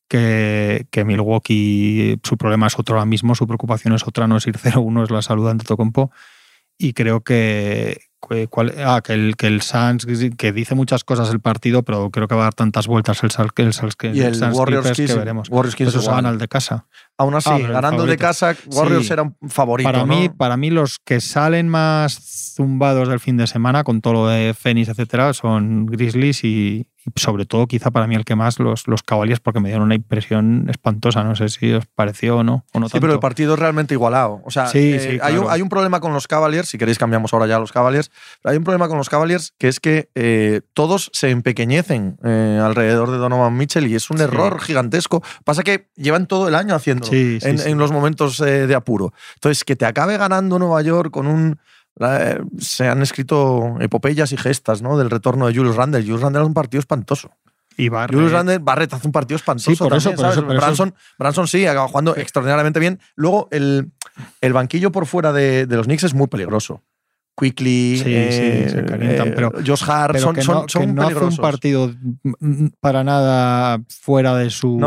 [0.08, 4.46] Que, que, Milwaukee, su problema es otro ahora mismo, su preocupación es otra, no es
[4.46, 6.12] ir 0-1, es la salud ante Tocompo.
[6.78, 8.02] Y creo que,
[8.84, 10.06] ah, que el, que el Suns,
[10.38, 13.30] que dice muchas cosas el partido, pero creo que va a dar tantas vueltas el,
[13.56, 15.48] el, el, que, y el, Warriors que veremos.
[15.50, 16.88] Warriors Eso se van al de casa.
[17.22, 19.88] Aún así, ah, ganando de casa, Warriors era un favorito.
[19.92, 24.14] Para, mí, para mí, los que salen más zumbados del fin de semana, con todo
[24.14, 28.36] lo de Phoenix, etcétera, son Grizzlies y, y sobre todo quizá para mí el que
[28.36, 32.38] más los, los Cavaliers porque me dieron una impresión espantosa, no sé si os pareció
[32.38, 32.66] o no.
[32.74, 34.42] O no sí, pero el partido es realmente igualado.
[34.46, 37.48] O sea, eh, hay, un, hay, un, problema con los Cavaliers, si queréis cambiamos ahora
[37.48, 38.12] ya a los Cavaliers,
[38.44, 43.10] hay un problema con los Cavaliers que es que eh, todos se empequeñecen eh, alrededor
[43.10, 45.24] de Donovan Mitchell y es un error gigantesco.
[45.44, 46.76] Pasa que llevan todo el año
[47.12, 49.14] en, en, los momentos de apuro.
[49.36, 51.60] Entonces, que te acabe ganando Nueva York con un
[52.60, 54.98] se han escrito epopeyas y gestas ¿no?
[54.98, 56.02] del retorno de Julius Randle.
[56.02, 57.32] Julius Randle es un partido espantoso.
[57.78, 57.90] Y.
[57.90, 59.72] Julius Randle, Barrett hace un partido espantoso.
[59.72, 63.00] Sí, por eso, Branson, Branson, sí, acaba jugando extraordinariamente bien.
[63.16, 63.92] Luego, el,
[64.42, 66.84] el banquillo por fuera de, de, los Knicks es muy peligroso.
[67.38, 71.16] Quickly, sí, sí, se calientan, eh, pero, Josh Hart, son, que no, son, no hace
[71.16, 71.92] un partido
[72.80, 74.78] para nada fuera de su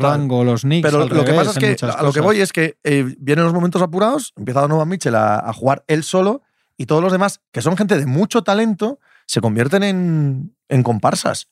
[0.00, 0.88] rango los Knicks.
[0.90, 3.54] Pero lo que pasa es que a lo que voy es que eh, vienen los
[3.54, 6.42] momentos apurados, empieza Donovan Mitchell a, a jugar él solo
[6.76, 11.48] y todos los demás, que son gente de mucho talento, se convierten en, en comparsas.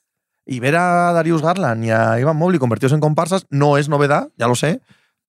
[0.47, 4.31] Y ver a Darius Garland y a Ivan Mobley convertidos en comparsas no es novedad,
[4.37, 4.81] ya lo sé,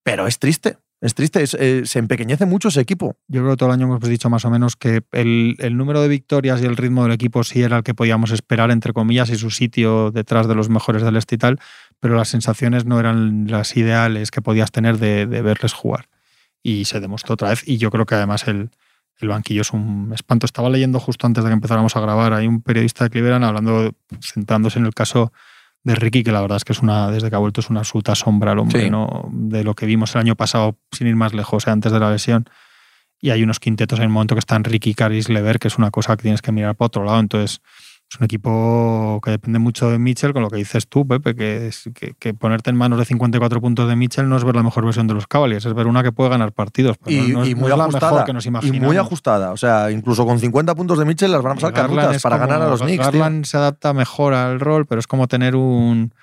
[0.03, 0.77] pero es triste.
[1.01, 3.17] Es triste, eh, se empequeñece mucho ese equipo.
[3.27, 6.07] Yo creo que todo el año hemos dicho más o menos que el, número de
[6.07, 9.35] victorias y el ritmo del equipo sí era el que podíamos esperar, entre comillas, y
[9.35, 11.59] su sitio detrás de los mejores del este y tal,
[11.99, 16.07] pero las sensaciones no eran las ideales que podías tener de, de verles jugar.
[16.61, 17.67] Y se demostró otra vez.
[17.67, 18.69] Y yo creo que además el,
[19.17, 20.45] el banquillo es un espanto.
[20.45, 23.95] Estaba leyendo justo antes de que empezáramos a grabar, hay un periodista de Cleveland hablando,
[24.21, 25.33] centrándose en el caso
[25.83, 27.79] de Ricky, que la verdad es que es una, desde que ha vuelto es una
[27.79, 28.89] absoluta sombra al hombre, Sí.
[28.89, 29.29] ¿no?
[29.31, 32.11] De lo que vimos el año pasado, sin ir más lejos, eh, antes de la
[32.11, 32.47] lesión.
[33.19, 35.91] Y hay unos quintetos en el momento que están Ricky, Caris, Lever, que es una
[35.91, 37.19] cosa que tienes que mirar para otro lado.
[37.19, 37.61] Entonces,
[38.11, 41.67] es un equipo que depende mucho de Mitchell, con lo que dices tú, Pepe, que,
[41.67, 44.63] es, que, que ponerte en manos de 54 puntos de Mitchell no es ver la
[44.63, 46.97] mejor versión de los Cavaliers, es ver una que puede ganar partidos.
[46.97, 48.11] pero Y, no, no es- y no muy la ajustada.
[48.11, 49.51] mejor que nos y muy ajustada.
[49.51, 51.69] O sea, incluso con 50 puntos de Mitchell las van a pasar
[52.15, 52.97] es para como- ganar a los Knicks.
[53.09, 53.19] tío.
[53.21, 56.13] Garland se adapta mejor al rol, pero es como tener un.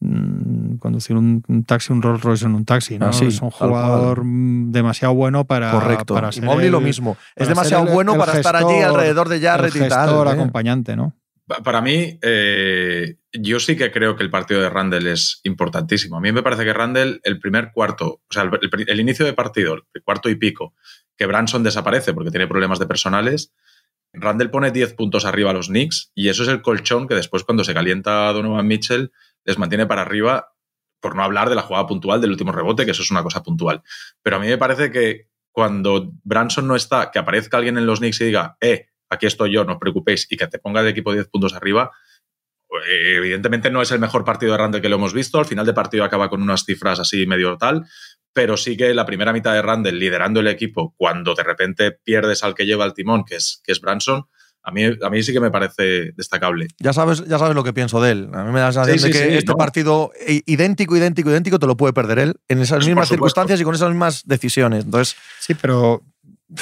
[0.00, 3.06] Mm, conducir un, un taxi, un Rolls Royce en un taxi, ¿no?
[3.06, 5.70] Ah, sí, es un jugador mm, demasiado bueno para.
[5.72, 6.14] Correcto.
[6.14, 7.16] Para y ser Mobley lo mismo.
[7.34, 9.90] Es demasiado el- bueno el para estar allí alrededor de Jarrett y tal.
[10.08, 10.30] gestor ¿eh?
[10.30, 11.14] acompañante, ¿no?
[11.46, 16.16] Pa- Para mí, eh, yo sí que creo que el partido de Randall es importantísimo.
[16.16, 19.24] A mí me parece que Randall, el primer cuarto, o sea, el, el- el inicio
[19.24, 20.74] de partido, el cuarto y pico,
[21.16, 23.52] que Branson desaparece porque tiene problemas de personales,
[24.12, 27.44] Randall pone 10 puntos arriba a los Knicks y eso es el colchón que después
[27.44, 29.12] cuando se calienta Donovan Mitchell
[29.46, 30.52] les mantiene para arriba,
[31.00, 33.42] por no hablar de la jugada puntual del último rebote, que eso es una cosa
[33.42, 33.82] puntual.
[34.22, 38.00] Pero a mí me parece que cuando Branson no está, que aparezca alguien en los
[38.00, 40.88] Knicks y diga, eh, aquí estoy yo, no os preocupéis, y que te ponga el
[40.88, 41.92] equipo 10 puntos arriba,
[42.88, 45.38] eh, evidentemente no es el mejor partido de Randall que lo hemos visto.
[45.38, 47.86] Al final de partido acaba con unas cifras así medio tal,
[48.32, 52.42] pero sí que la primera mitad de Randall liderando el equipo, cuando de repente pierdes
[52.44, 54.26] al que lleva el timón, que es, que es Branson,
[54.68, 56.66] a mí, a mí sí que me parece destacable.
[56.80, 58.28] Ya sabes, ya sabes lo que pienso de él.
[58.34, 59.56] A mí me da la sensación Sí, de que sí, este no.
[59.56, 63.60] partido i- idéntico, idéntico, idéntico te lo puede perder él en esas Pues, mismas circunstancias
[63.60, 64.84] y con esas mismas decisiones.
[64.84, 66.02] Entonces, Sí, pero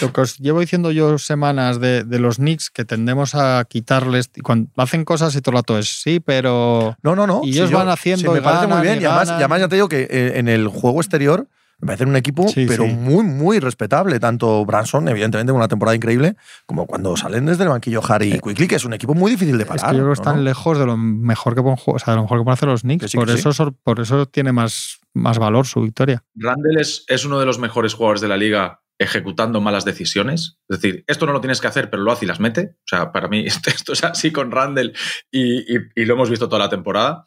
[0.00, 4.30] lo que os llevo diciendo yo semanas de, de los Knicks, que tendemos a quitarles.
[4.42, 6.96] Cuando hacen cosas y todo el rato es sí, pero.
[7.02, 7.40] no, no, no.
[7.44, 8.98] Y ellos yo- van haciendo me y parece muy bien.
[8.98, 9.40] y Y además, ganan.
[9.40, 11.48] y además ya te digo que eh, en el juego exterior
[11.80, 12.92] me parece un equipo, Sí, pero sí.
[12.92, 14.18] muy, muy respetable.
[14.20, 18.38] Tanto Branson, evidentemente, con una temporada increíble, como cuando salen desde el banquillo Harry y
[18.40, 19.90] Quickly, que es un equipo muy difícil de Es parar.
[19.90, 20.12] que yo creo que ¿no?
[20.22, 20.42] están ¿no?
[20.42, 22.68] lejos de lo mejor que pueden jugar, o sea, de lo mejor que pueden hacer
[22.68, 23.10] los Knicks.
[23.10, 26.22] Sí, por, eso, por eso tiene más, más valor su victoria.
[26.34, 30.58] Randall es, es uno de los mejores jugadores de la liga ejecutando malas decisiones.
[30.68, 32.76] Es decir, esto no lo tienes que hacer, pero lo hace y las mete.
[32.78, 34.92] O sea, para mí esto, esto es así con Randall
[35.32, 37.24] y, y- y lo hemos visto toda la temporada.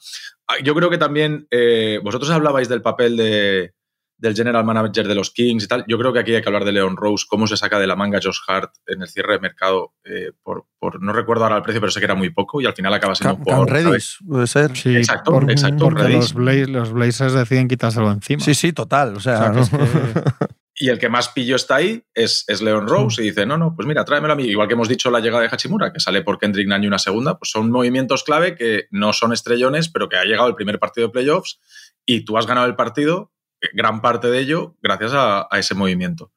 [0.48, 3.74] Ah, Yo creo que también eh, vosotros hablabais del papel de,
[4.18, 5.86] del general manager de los Kings y tal.
[5.88, 7.96] Yo creo que aquí hay que hablar de Leon Rose, cómo se saca de la
[7.96, 11.62] manga Josh Hart en el cierre de mercado eh, por, por- no recuerdo ahora el
[11.64, 13.76] precio, pero sé que era muy poco y al final acaba siendo Cam, un Cam.
[13.76, 14.76] Reddish, puede ser.
[14.76, 18.44] Sí, Exacto, por- exacto, Porque los, Bla- los Blazers deciden quitárselo encima.
[18.44, 19.14] Sí, sí, total.
[19.14, 19.62] O O sea, sea, que ¿no?
[19.62, 19.78] es que-
[20.80, 23.74] Y el que más pillo está ahí es, es Leon Rose y dice, no, no,
[23.76, 24.44] pues mira, tráemelo a mí.
[24.44, 27.00] Igual que hemos dicho la llegada de Hachimura, que sale por Kendrick Nunn y una
[27.00, 30.78] segunda, pues son movimientos clave que no son estrellones, pero que ha llegado el primer
[30.78, 31.60] partido de playoffs
[32.06, 33.32] y tú has ganado el partido,
[33.74, 36.32] gran parte de ello, gracias a, ese movimiento.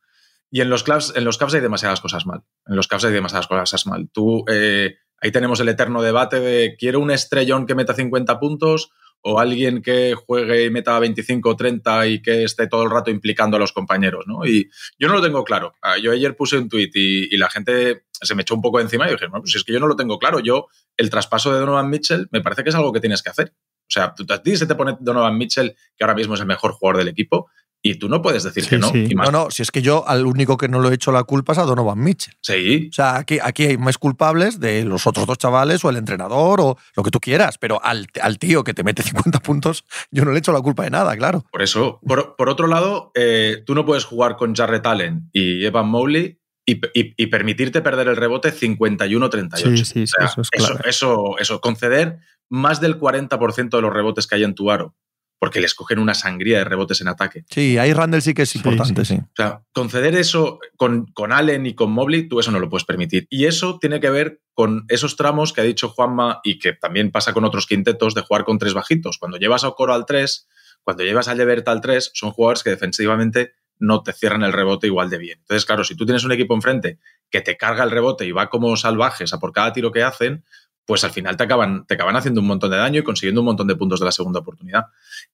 [0.51, 2.43] Y en los Cavs, en los Cavs hay demasiadas cosas mal.
[2.67, 4.11] En los Cavs hay demasiadas cosas mal.
[4.13, 8.91] Tú, eh, ahí tenemos el eterno debate de quiero un estrellón que meta 50 puntos
[9.23, 13.11] o alguien que juegue y meta 25 o 30 y que esté todo el rato
[13.11, 14.47] implicando a los compañeros, ¿no?
[14.47, 15.75] Y yo no lo tengo claro.
[15.83, 18.81] Ah, Yo ayer puse un tuit y, y la gente se me echó un poco
[18.81, 20.41] encima y dije, bueno, pues es que yo no lo tengo claro.
[20.41, 23.55] Yo, el traspaso de Donovan Mitchell me parece que es algo que tienes que hacer.
[23.91, 26.47] O sea, tú, a ti se te pone Donovan Mitchell, que ahora mismo es el
[26.47, 27.49] mejor jugador del equipo,
[27.83, 28.91] y tú no puedes decir Sí, que no.
[28.91, 29.07] sí.
[29.11, 31.13] Y más- No, no, si es que yo al único que no lo he hecho
[31.13, 32.35] la culpa es a Donovan Mitchell.
[32.43, 35.97] Sí, O sea, aquí, aquí hay más culpables de los otros dos chavales o el
[35.97, 39.85] entrenador o lo que tú quieras, pero al, al tío que te mete 50 puntos,
[40.11, 41.45] yo no le echo la culpa de nada, claro.
[41.51, 42.01] Por eso.
[42.07, 46.39] Por, por otro lado, eh, tú no puedes jugar con Jarrett Allen y Evan Mobley
[46.73, 49.57] y, y- y permitirte perder el rebote 51-38.
[49.57, 50.81] Sí, sí, sí, O sea, eso es eso, clave.
[50.91, 54.95] eso, eso, conceder más del 40% de los rebotes que hay en tu aro,
[55.39, 57.45] porque les cogen una sangría de rebotes en ataque.
[57.49, 59.15] Sí, ahí Randall sí que es importante, sí.
[59.17, 62.69] sí, O sea, conceder eso con, con Allen y con Mobley, tú eso no lo
[62.69, 63.27] puedes permitir.
[63.31, 67.11] Y eso tiene que ver con esos tramos que ha dicho Juanma y que también
[67.11, 69.17] pasa con otros quintetos de jugar con tres bajitos.
[69.19, 70.49] Cuando llevas a Okoro al 3,
[70.83, 74.87] cuando llevas a Levert al 3, son jugadores que defensivamente no te cierran el rebote
[74.87, 75.39] igual de bien.
[75.41, 76.99] Entonces, claro, si tú tienes un equipo enfrente
[77.31, 80.45] que te carga el rebote y va como salvajes a por cada tiro que hacen,
[80.85, 83.47] pues al final te acaban, te acaban haciendo un montón de daño y consiguiendo un
[83.47, 84.85] montón de puntos de la segunda oportunidad.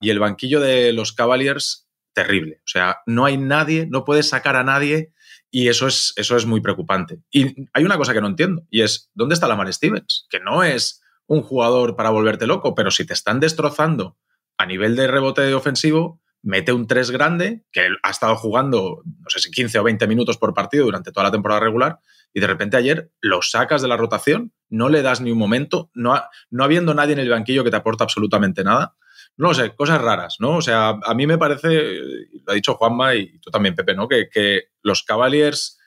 [0.00, 2.60] Y el banquillo de los Cavaliers, terrible.
[2.64, 5.12] O sea, no hay nadie, no puedes sacar a nadie
[5.50, 7.20] Y eso es, eso es muy preocupante.
[7.30, 10.26] Y hay una cosa que no entiendo, y es, ¿dónde está Lamar Stevens?
[10.28, 14.16] Que no es un jugador para volverte loco, pero si te están destrozando
[14.58, 19.40] a nivel de rebote ofensivo, mete un 3 grande, que ha estado jugando, no sé
[19.40, 21.98] si 15 o 20 minutos por partido durante toda la temporada regular,
[22.32, 25.90] y de repente ayer lo sacas de la rotación, no le das ni un momento,
[25.92, 28.94] no, no habiendo nadie en el banquillo que te aporta absolutamente nada.
[29.36, 30.56] No sé, cosas raras, ¿no?
[30.56, 32.00] O sea, a mí me parece,
[32.44, 34.06] lo ha dicho Juanma y tú también, Pepe, ¿no?
[34.06, 35.80] Que, que los Cavaliers,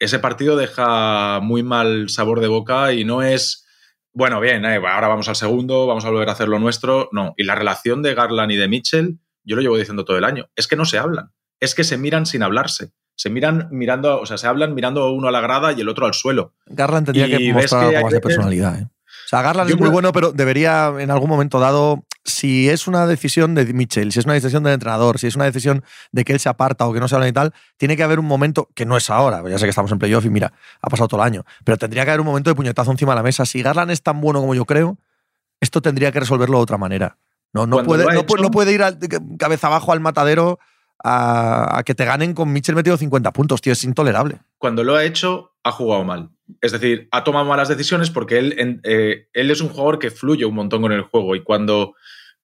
[0.00, 3.64] ese partido deja muy mal sabor de boca y no es,
[4.12, 7.08] bueno, bien, eh, ahora vamos al segundo, vamos a volver a hacer lo nuestro.
[7.12, 10.24] No, y la relación de Garland y de Mitchell, yo lo llevo diciendo todo el
[10.24, 12.92] año, es que no se hablan, es que se miran sin hablarse.
[13.16, 16.06] Se miran mirando, o sea, se hablan mirando uno a la grada y el otro
[16.06, 16.54] al suelo.
[16.66, 18.78] Garland tendría Y que mostrar algo más de personalidad.
[18.80, 18.84] ¿eh?
[18.86, 22.70] O sea, Garland Yo es muy creo- bueno, pero debería en algún momento dado, si
[22.70, 25.84] es una decisión de Mitchell, si es una decisión del entrenador, si es una decisión
[26.12, 28.18] de que él se aparta o que no se habla y tal, tiene que haber
[28.20, 30.88] un momento, que no es ahora, ya sé que estamos en playoff y mira, ha
[30.88, 33.22] pasado todo el año, pero tendría que haber un momento de puñetazo encima de la
[33.22, 33.44] mesa.
[33.44, 34.96] Si Garland es tan bueno como yo creo,
[35.60, 37.18] esto tendría que resolverlo de otra manera.
[37.52, 38.98] No, no, puede, no, pu- hecho- no puede ir al-
[39.38, 40.58] cabeza abajo al matadero
[41.02, 44.38] a, a que te ganen con Mitchell metido 50 puntos, tío, es intolerable.
[44.58, 46.30] Cuando lo ha hecho, ha jugado mal.
[46.60, 50.10] Es decir, ha tomado malas decisiones porque él, en- eh, él es un jugador que
[50.10, 51.94] fluye un montón con el juego y cuando,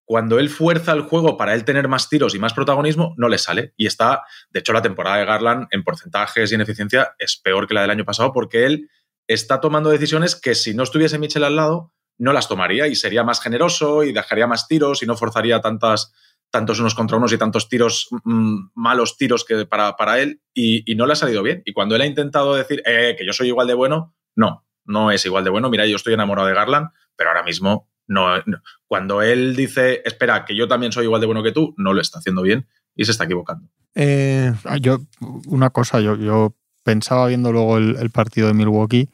[0.04, 3.38] cuando él fuerza el juego para él tener más tiros y más protagonismo, no le
[3.38, 3.74] sale.
[3.76, 7.66] Y está, de hecho, la temporada de Garland en porcentajes y en eficiencia es peor
[7.66, 8.88] que la del año pasado porque él
[9.28, 13.24] está tomando decisiones que si no estuviese Mitchell al lado, no las tomaría y sería
[13.24, 16.12] más generoso y dejaría más tiros y no forzaría tantas,
[16.50, 20.94] tantos unos contra unos y tantos tiros, mm, malos tiros que para, para él, y,
[20.94, 21.62] no le ha salido bien.
[21.64, 25.10] Y cuando él ha intentado decir eh, que yo soy igual de bueno, no, no
[25.10, 25.70] es igual de bueno.
[25.70, 28.42] Mira, yo estoy enamorado de Garland, pero ahora mismo no.
[28.86, 32.00] Cuando él dice, espera, que yo también soy igual de bueno que tú, no lo
[32.00, 33.68] está haciendo bien y se está equivocando.
[33.94, 34.98] Eh, Yo,
[35.46, 39.10] una cosa, yo, yo pensaba viendo luego el partido de Milwaukee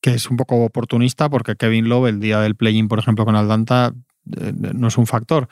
[0.00, 3.36] que es un poco oportunista porque Kevin Love el día del play-in, por ejemplo, con
[3.36, 3.92] Atlanta
[4.40, 5.48] eh, no es un factor.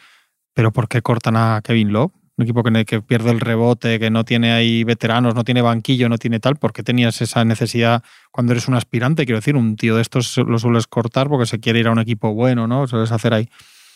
[0.54, 2.12] Pero ¿por qué cortan a Kevin Love?
[2.36, 6.08] Un equipo que, que pierde el rebote, que no tiene ahí veteranos, no tiene banquillo,
[6.08, 6.56] no tiene tal.
[6.56, 8.02] ¿Por qué tenías esa necesidad
[8.32, 9.24] cuando eres un aspirante?
[9.24, 12.00] Quiero decir, un tío de estos lo sueles cortar porque se quiere ir a un
[12.00, 12.86] equipo bueno, ¿no?
[12.88, 13.48] Sueles hacer ahí.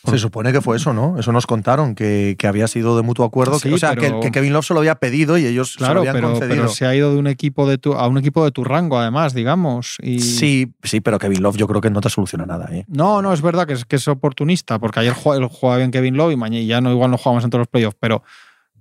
[0.07, 1.19] Se supone que fue eso, ¿no?
[1.19, 3.59] Eso nos contaron, que, que había sido de mutuo acuerdo.
[3.59, 5.81] que- o sea, que- pero- que, Kevin Love se lo había pedido y ellos se
[5.81, 6.57] lo Claro, habían pero, concedido.
[6.57, 8.99] pero se ha ido de un equipo de tu, a un equipo de tu rango,
[8.99, 9.97] además, digamos.
[10.01, 10.21] Y...
[10.21, 12.69] Sí, sí, pero Kevin Love yo creo que no te soluciona nada.
[12.71, 12.85] ¿eh?
[12.89, 16.17] No, no, es verdad que es, que es oportunista, porque ayer jugaba, jugaba bien Kevin
[16.17, 18.23] Love y mañana ya no, igual no jugamos en todos los playoffs, pero,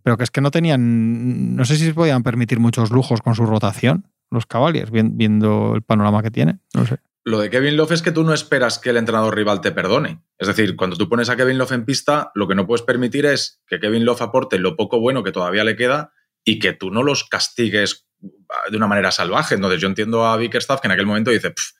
[0.03, 3.35] pero que es que no tenían, no sé si se podían permitir muchos lujos con
[3.35, 6.59] su rotación, los Cavaliers, vien- viendo el panorama que tiene.
[6.73, 6.97] No sé.
[7.27, 10.23] Lo de Kevin Love es que tú no esperas que el entrenador rival te perdone.
[10.37, 13.25] Es decir, cuando tú pones a Kevin Love en pista, lo que no puedes permitir
[13.25, 16.13] es que Kevin Love aporte lo poco bueno que todavía le queda
[16.45, 18.07] y que tú no los castigues
[18.71, 19.55] de una manera salvaje.
[19.55, 21.73] Entonces yo entiendo a Bickerstaff que en aquel momento dice, "Pf,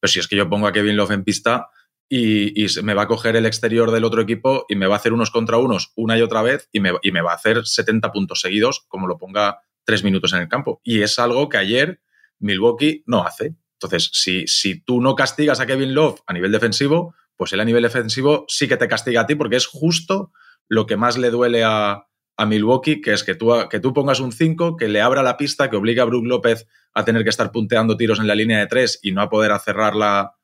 [0.00, 1.68] pero si es que yo pongo a Kevin Love en pista
[2.08, 4.96] y, y me va a coger el exterior del otro equipo y me va a
[4.96, 7.66] hacer unos contra unos una y otra vez y me, y me va a hacer
[7.66, 10.80] 70 puntos seguidos como lo ponga tres minutos en el campo.
[10.82, 12.00] Y es algo que ayer
[12.38, 13.54] Milwaukee no hace.
[13.74, 17.64] Entonces, si, si tú no castigas a Kevin Love a nivel defensivo, pues él a
[17.64, 20.32] nivel defensivo sí que te castiga a ti porque es justo
[20.68, 22.06] lo que más le duele a,
[22.36, 25.70] Milwaukee, que es que tú, que tú pongas un 5, que le abra la pista,
[25.70, 28.66] que obliga a Brook López a tener que estar punteando tiros en la línea de
[28.66, 30.34] 3 y no a poder cerrar la,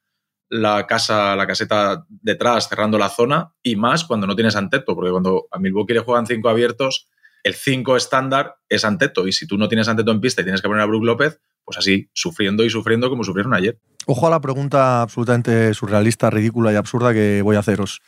[0.51, 5.11] la casa, la caseta detrás, cerrando la zona, y más cuando no tienes Anteto, porque
[5.11, 7.09] cuando a Milwaukee le juegan 5 abiertos,
[7.43, 10.63] el 5 estándar es Anteto, y si tú no tienes Anteto en pista y tienes
[10.63, 13.79] que poner a Brook López, pues así, sufriendo y sufriendo como sufrieron ayer.
[14.07, 18.01] Ojo a la pregunta absolutamente surrealista, ridícula y absurda que voy a haceros.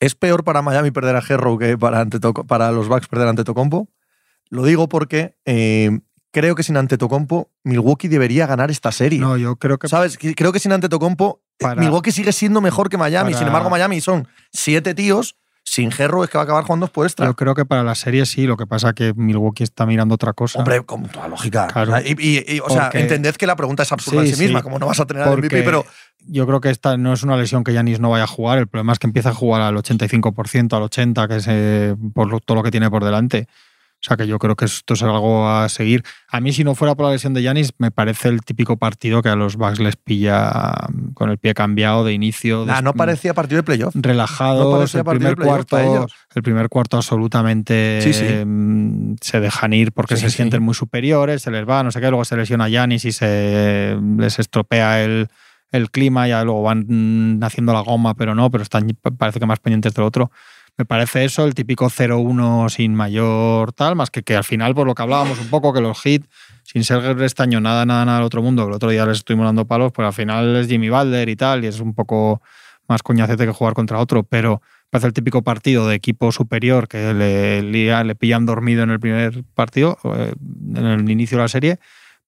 [0.00, 3.30] ¿Es peor para Miami perder a Herro que para, Antetoco- para los Bucks perder a
[3.30, 3.88] Antetokounmpo?
[4.50, 5.98] Lo digo porque eh,
[6.32, 9.18] creo que sin Antetokounmpo Milwaukee debería ganar esta serie.
[9.18, 10.18] No, yo creo que ¿Sabes?
[10.18, 13.30] Que- Creo que sin Antetokounmpo eh, Para- Milwaukee sigue siendo mejor que Miami.
[13.32, 15.36] para- Sin embargo, Miami son siete tíos.
[15.68, 17.26] Sin Herro es que va a acabar jugando extra.
[17.26, 20.32] yo creo que para la serie sí, lo que pasa que Milwaukee está mirando otra
[20.32, 20.60] cosa.
[20.60, 21.66] Hombre, con toda lógica.
[21.66, 21.92] Claro.
[22.00, 24.60] Y, y- y, o sea, entended que la pregunta es absurda Sí, en sí misma,
[24.60, 24.62] sí.
[24.62, 25.84] como no vas a tener al MVP, pero
[26.28, 28.58] yo creo que esta no es una lesión que Yanis no vaya a jugar.
[28.58, 32.40] El problema es que empieza a jugar al 85%, al 80%, que es eh, por
[32.40, 33.48] todo lo que tiene por delante.
[34.06, 36.04] O sea que yo creo que esto es algo a seguir.
[36.28, 39.20] A mí, si no fuera por la lesión de Yanis, me parece el típico partido
[39.20, 42.64] que a los Bucks les pilla mm, con el pie cambiado de inicio.
[42.66, 43.96] nah, no parecía partido de playoff.
[43.96, 44.64] relajados.
[44.64, 48.44] No parecía el, partido de primer cuarto, el primer cuarto absolutamente Sí, sí.
[48.44, 52.00] mm, se dejan ir porque Sí, se sienten muy superiores, se les va, no sé
[52.00, 55.26] qué, luego se lesiona Yanis y se les estropea el,
[55.72, 58.86] el clima, ya luego van mm, haciendo la goma, pero no, pero están
[59.18, 60.30] parece que más pendientes del otro.
[60.78, 64.86] Me parece eso, el típico 0-1 sin mayor tal, más que que al final, por
[64.86, 66.28] lo que hablábamos un poco, que los hits
[66.64, 69.66] sin ser estaño nada, nada, nada del otro mundo, el otro día les estuvimos dando
[69.66, 72.42] palos, pues al final es Jimmy Balder y tal, y es un poco
[72.88, 74.60] más coñacete que jugar contra otro, pero
[74.90, 79.00] parece el típico partido de equipo superior que le, le, le pillan dormido en el
[79.00, 80.34] primer partido, eh,
[80.74, 81.78] en el inicio de la serie,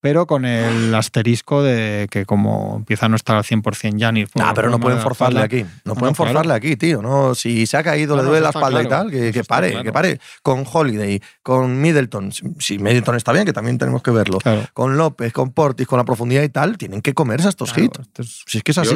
[0.00, 4.28] pero con el asterisco de que como empieza a no estar al 100% Janis.
[4.40, 5.64] Ah, pero no pueden forzarle aquí.
[5.84, 7.02] No, pueden forzarle aquí, tío.
[7.02, 10.20] No, si se ha caído, le duele la espalda y tal, que, pare, que pare.
[10.42, 14.38] Con Holiday, con Middleton, si Middleton está bien, que también tenemos que verlo.
[14.72, 18.00] Con López, con Portis, con la profundidad y tal, tienen que comerse estos hits.
[18.46, 18.94] Si es que es así.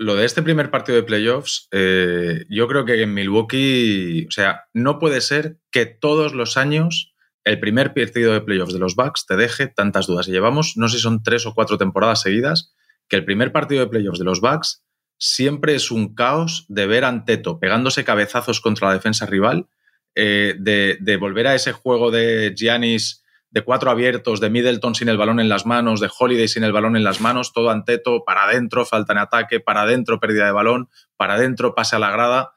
[0.00, 4.66] Lo de, este primer partido de playoffs, eh, yo creo que en Milwaukee, o sea,
[4.72, 7.16] no puede ser que todos los años
[7.48, 10.28] el primer partido de playoffs de los Bucks te deje tantas dudas.
[10.28, 12.74] Y llevamos, no sé si son tres o cuatro temporadas seguidas,
[13.08, 14.84] que el primer partido de playoffs de los Bucks
[15.16, 19.66] siempre es un caos de ver a Anteto pegándose cabezazos contra la defensa rival,
[20.14, 25.16] eh, de, volver a ese juego de Giannis de cuatro abiertos, de Middleton sin el
[25.16, 28.44] balón en las manos, de Holiday sin el balón en las manos, todo Anteto para
[28.44, 32.52] adentro, falta en ataque, para adentro, pérdida de balón, para adentro, pase a la grada.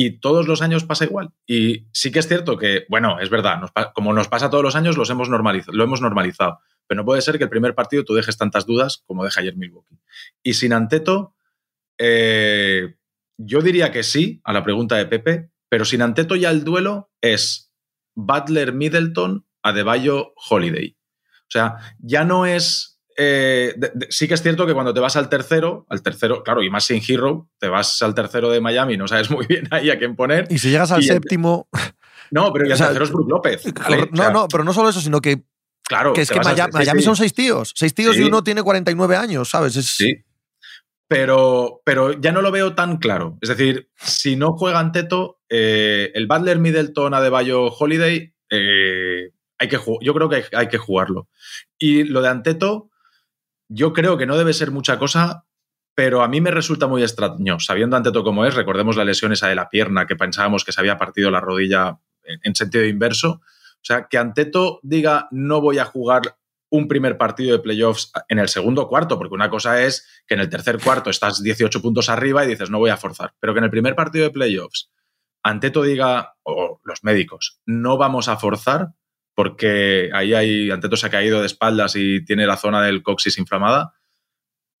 [0.00, 1.30] Y todos los años pasa igual.
[1.44, 3.60] Y sí que es cierto que, bueno, es verdad,
[3.96, 6.60] como nos pasa todos los años, los hemos lo hemos normalizado.
[6.86, 9.56] Pero no puede ser que el primer partido tú dejes tantas dudas como deja ayer
[9.56, 9.98] Milwaukee.
[10.40, 11.34] Y sin Anteto,
[11.98, 12.94] eh,
[13.38, 17.10] yo diría que sí a la pregunta de Pepe, pero sin Anteto ya el duelo
[17.20, 17.72] es
[18.14, 20.96] Butler Middleton, Adebayo Holiday.
[21.40, 23.74] O sea, ya no es eh,
[24.10, 26.84] sí que es cierto que cuando te vas al tercero, al tercero, claro, y más
[26.84, 30.14] sin Hero, te vas al tercero de Miami, no sabes muy bien ahí a quién
[30.14, 30.46] poner.
[30.50, 31.68] Y si llegas al séptimo.
[32.30, 33.64] No, pero el tercero es Brook López.
[34.12, 35.42] no, no, pero no solo eso, sino que.
[35.82, 37.72] Claro, que es que Miami, son seis tíos.
[37.74, 39.72] Seis tíos y uno tiene 49 años, ¿sabes?
[39.72, 40.22] Sí.
[41.08, 43.38] Pero, pero ya no lo veo tan claro.
[43.40, 49.78] Es decir, si no juegan Teto, eh, el Butler Middleton Adebayo Holiday, eh, hay que
[50.02, 51.28] yo creo que hay, hay, que jugarlo.
[51.78, 52.90] Y lo de Anteto,
[53.68, 55.44] yo creo que no debe ser mucha cosa,
[55.94, 59.32] pero a mí me resulta muy extraño, sabiendo ante todo cómo es, recordemos la lesión
[59.32, 63.40] esa de la pierna que pensábamos que se había partido la rodilla en, sentido inverso.
[63.40, 66.36] O sea, que Anteto diga no voy a jugar
[66.70, 70.40] un primer partido de playoffs en el segundo cuarto, porque una cosa es que en
[70.40, 73.58] el tercer cuarto estás 18 puntos arriba y dices no voy a forzar, pero que
[73.58, 74.90] en el primer partido de playoffs
[75.42, 78.92] Anteto diga, o los médicos, no vamos a forzar,
[79.38, 83.38] porque ahí hay, Anteto se ha caído de espaldas y tiene la zona del coxis
[83.38, 83.94] inflamada.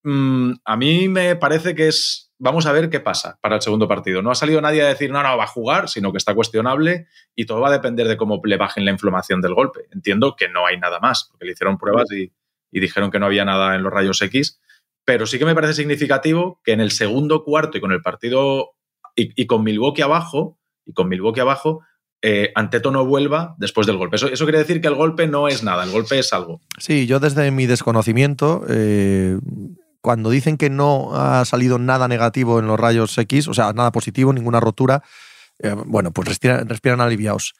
[0.02, 3.86] Mm, a mí me parece que es, vamos a ver qué pasa para el segundo
[3.86, 4.20] partido.
[4.20, 7.06] No ha salido nadie a decir, no, no, va a jugar, sino que está cuestionable
[7.36, 9.86] y todo va a depender de cómo le bajen la inflamación del golpe.
[9.92, 12.32] Entiendo que no hay nada más, porque le hicieron pruebas y,
[12.72, 14.60] dijeron que no había nada en los rayos X,
[15.04, 18.72] pero sí que me parece significativo que en el segundo cuarto y con el partido
[19.14, 21.84] y, y con Milwaukee abajo, y con Milwaukee abajo,
[22.20, 24.16] eh, Anteto no vuelva después del golpe.
[24.16, 26.60] Eso, quiere decir que el golpe no es nada, el golpe es algo.
[26.78, 29.38] Sí, yo desde mi desconocimiento, eh,
[30.00, 33.92] cuando dicen que no ha salido nada negativo en los rayos X, o sea, nada
[33.92, 35.02] positivo, ninguna rotura,
[35.60, 37.54] eh, bueno, pues respiran, aliviados.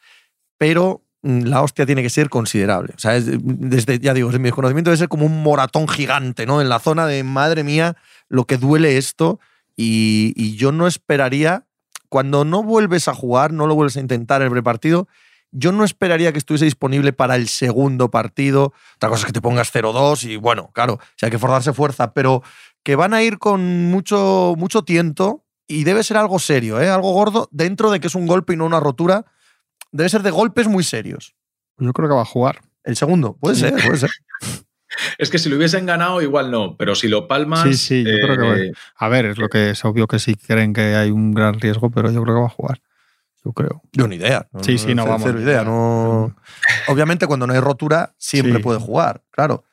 [0.57, 2.95] Pero mm, la hostia tiene que ser considerable.
[2.97, 6.61] O sea, desde, ya digo, desde mi desconocimiento debe ser como un moratón gigante, ¿no?
[6.61, 7.97] En la zona de, madre mía,
[8.29, 9.39] lo que duele esto.
[9.77, 11.68] y yo no esperaría
[12.09, 15.09] cuando no vuelves a jugar, no lo vuelves a intentar en el prepartido,
[15.51, 18.73] yo no esperaría que estuviese disponible para el segundo partido.
[18.97, 22.13] Otra cosa es que te pongas 0-2 y bueno, claro, si hay que forzarse fuerza,
[22.13, 22.43] pero
[22.83, 26.89] que van a ir con mucho, mucho tiento y debe ser algo serio, ¿eh?
[26.89, 29.25] algo gordo, dentro de que es un golpe y no una rotura.
[29.91, 31.35] Debe ser de golpes muy serios.
[31.79, 32.61] Yo creo que va a jugar.
[32.85, 34.11] El segundo, puede ser, puede ser.
[35.19, 37.63] Es que si lo hubiesen ganado, igual no, pero si lo palmas.
[37.63, 38.63] Sí, sí, yo creo que.
[38.67, 41.61] Eh, a ver, es lo que es obvio que sí creen que hay un gran
[41.61, 42.81] riesgo, pero yo creo que va a jugar.
[43.45, 43.83] Yo creo.
[43.93, 44.49] Yo ni idea.
[44.63, 45.23] sí, sí, no vamos.
[45.25, 45.63] Cero idea.
[45.63, 46.35] No...
[46.89, 49.65] Obviamente, cuando no hay rotura, siempre puede jugar, claro.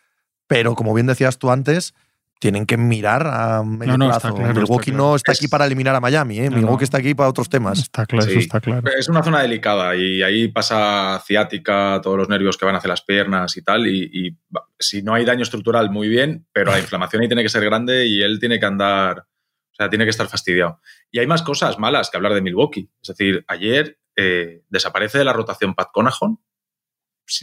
[0.47, 1.93] Pero como bien decías tú antes,
[2.39, 4.35] tienen que mirar a medio plazo.
[4.35, 6.49] Milwaukee no está aquí para eliminar a Miami, ¿eh?
[6.49, 7.79] Milwaukee está aquí para otros temas.
[7.79, 8.87] Está claro, eso está claro.
[8.97, 13.01] Es una zona delicada y ahí pasa ciática, todos los nervios que van hacia las
[13.01, 13.87] piernas y tal.
[13.87, 14.37] Y,
[14.77, 18.05] si no hay daño estructural, muy bien, pero la inflamación ahí tiene que ser grande
[18.05, 20.81] y él tiene que andar, o sea, tiene que estar fastidiado.
[21.11, 22.89] Y hay más cosas malas que hablar de Milwaukee.
[23.01, 26.39] Es decir, ayer eh, desaparece de la rotación Pat Conajon,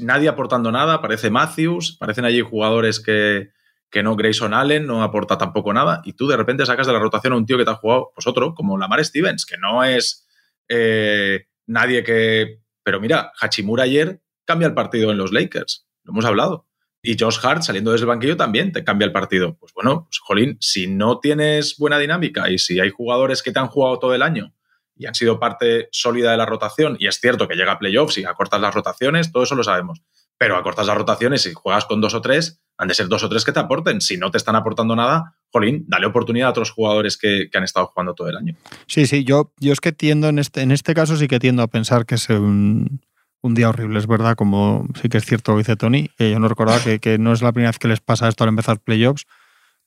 [0.01, 3.51] nadie aportando nada, aparece Matthews, aparecen allí jugadores que
[3.93, 6.99] que no Grayson Allen no aporta tampoco nada, y tú de repente sacas de la
[6.99, 9.85] rotación a un tío que te ha jugado, pues otro, como Lamar Stevens, que no
[9.85, 10.27] es
[10.69, 12.63] eh, nadie que...
[12.83, 16.67] Pero mira, Hachimura ayer cambia el partido en los Lakers, lo hemos hablado.
[17.03, 19.59] Y Josh Hart saliendo desde el banquillo también te cambia el partido.
[19.59, 23.59] Pues bueno, pues jolín, si no tienes buena dinámica y si hay jugadores que te
[23.59, 24.55] han jugado todo el año
[24.97, 28.17] y han sido parte sólida de la rotación, y es cierto que llega a playoffs
[28.19, 30.03] y acortas las rotaciones, todo eso lo sabemos
[30.43, 33.29] pero acortas las rotaciones y juegas con dos o tres, han de ser dos o
[33.29, 34.01] tres que te aporten.
[34.01, 37.87] Si no te están aportando nada, jolín, dale oportunidad a otros jugadores que, han estado
[37.87, 38.57] jugando todo el año.
[38.87, 41.63] Sí, sí, yo, yo es que tiendo en este, en este caso sí que tiendo
[41.63, 43.01] a pensar que es un,
[43.43, 46.49] día horrible, es verdad, como sí que es cierto lo dice Tony, que yo no
[46.49, 49.27] recordaba que, no es la primera vez que les pasa esto al empezar playoffs,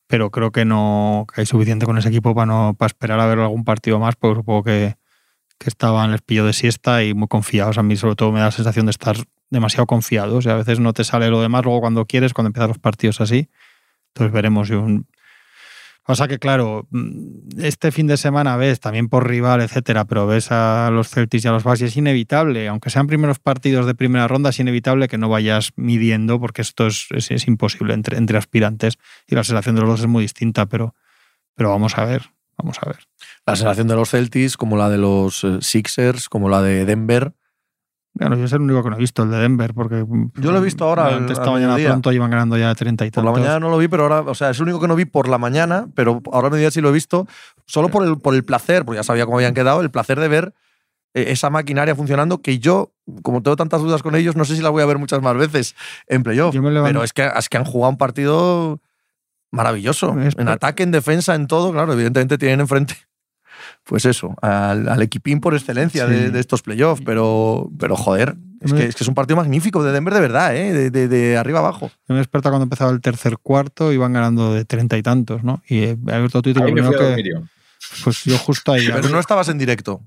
[0.07, 3.39] pero creo que no hay suficiente con ese equipo para no para esperar a ver
[3.39, 4.95] algún partido más, porque supongo que,
[5.57, 7.77] que estaban el pillo de siesta y muy confiados.
[7.77, 9.15] A mí sobre todo me da la sensación de estar
[9.49, 12.69] demasiado confiados y a veces no te sale lo demás luego cuando quieres, cuando empiezan
[12.69, 13.49] los partidos así.
[14.13, 14.71] Entonces veremos.
[16.05, 20.51] Pasa que, claro, mm, este fin de semana ves también por rival, etcétera, pero ves
[20.51, 23.95] a los Celtics y a los Bucks y es inevitable, aunque sean primeros partidos de
[23.95, 28.37] primera ronda, es inevitable que no vayas midiendo porque esto es, es, imposible entre, entre
[28.37, 30.93] aspirantes y la sensación de los dos es muy distinta, pero,
[31.55, 32.99] pero vamos a ver, vamos a ver.
[33.47, 37.33] La sensación de los Celtics, como la de los eh, Sixers, como la de Denver,
[38.17, 40.05] bueno, yo es el único que no he visto, el de Denver, porque.
[40.35, 41.19] Yo lo he visto ahora.
[41.29, 44.03] Esta mañana pronto iban ganando ya 30 y Por la mañana no lo vi, pero
[44.03, 44.21] ahora.
[44.21, 46.79] O sea, es el único que no vi por la mañana, pero ahora me sí
[46.79, 47.27] lo he visto,
[47.65, 50.29] solo por el, por el placer, porque ya sabía cómo habían quedado, el placer de
[50.29, 50.53] ver
[51.13, 54.61] eh, esa maquinaria funcionando que yo, como tengo tantas dudas con ellos, no sé si
[54.61, 55.75] la voy a ver muchas más veces
[56.07, 56.55] en playoff.
[56.55, 58.79] Pero es que, es que han jugado un partido
[59.51, 60.15] maravilloso.
[60.17, 61.73] En ataque, en defensa, en todo.
[61.73, 62.95] Claro, evidentemente tienen enfrente
[63.83, 68.95] pues eso, al, equipín por excelencia de, estos playoffs, pero, pero joder, es que, es
[68.95, 70.89] que, es un partido magnífico de Denver de verdad, ¿eh?
[70.89, 71.91] de, de, arriba abajo.
[72.07, 75.61] Yo me despertado cuando empezaba el tercer cuarto, iban ganando de treinta y tantos, ¿no?
[75.67, 77.23] Y he abierto Twitter y lo que...
[78.03, 78.87] Pues yo justo ahí.
[78.87, 80.01] pero no estabas en directo.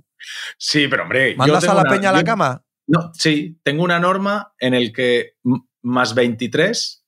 [0.56, 1.36] Sí, pero hombre.
[1.36, 2.64] ¿Mandas a la peña a la cama?
[2.86, 5.34] No, sí, tengo una norma en el que
[5.82, 7.04] más 23,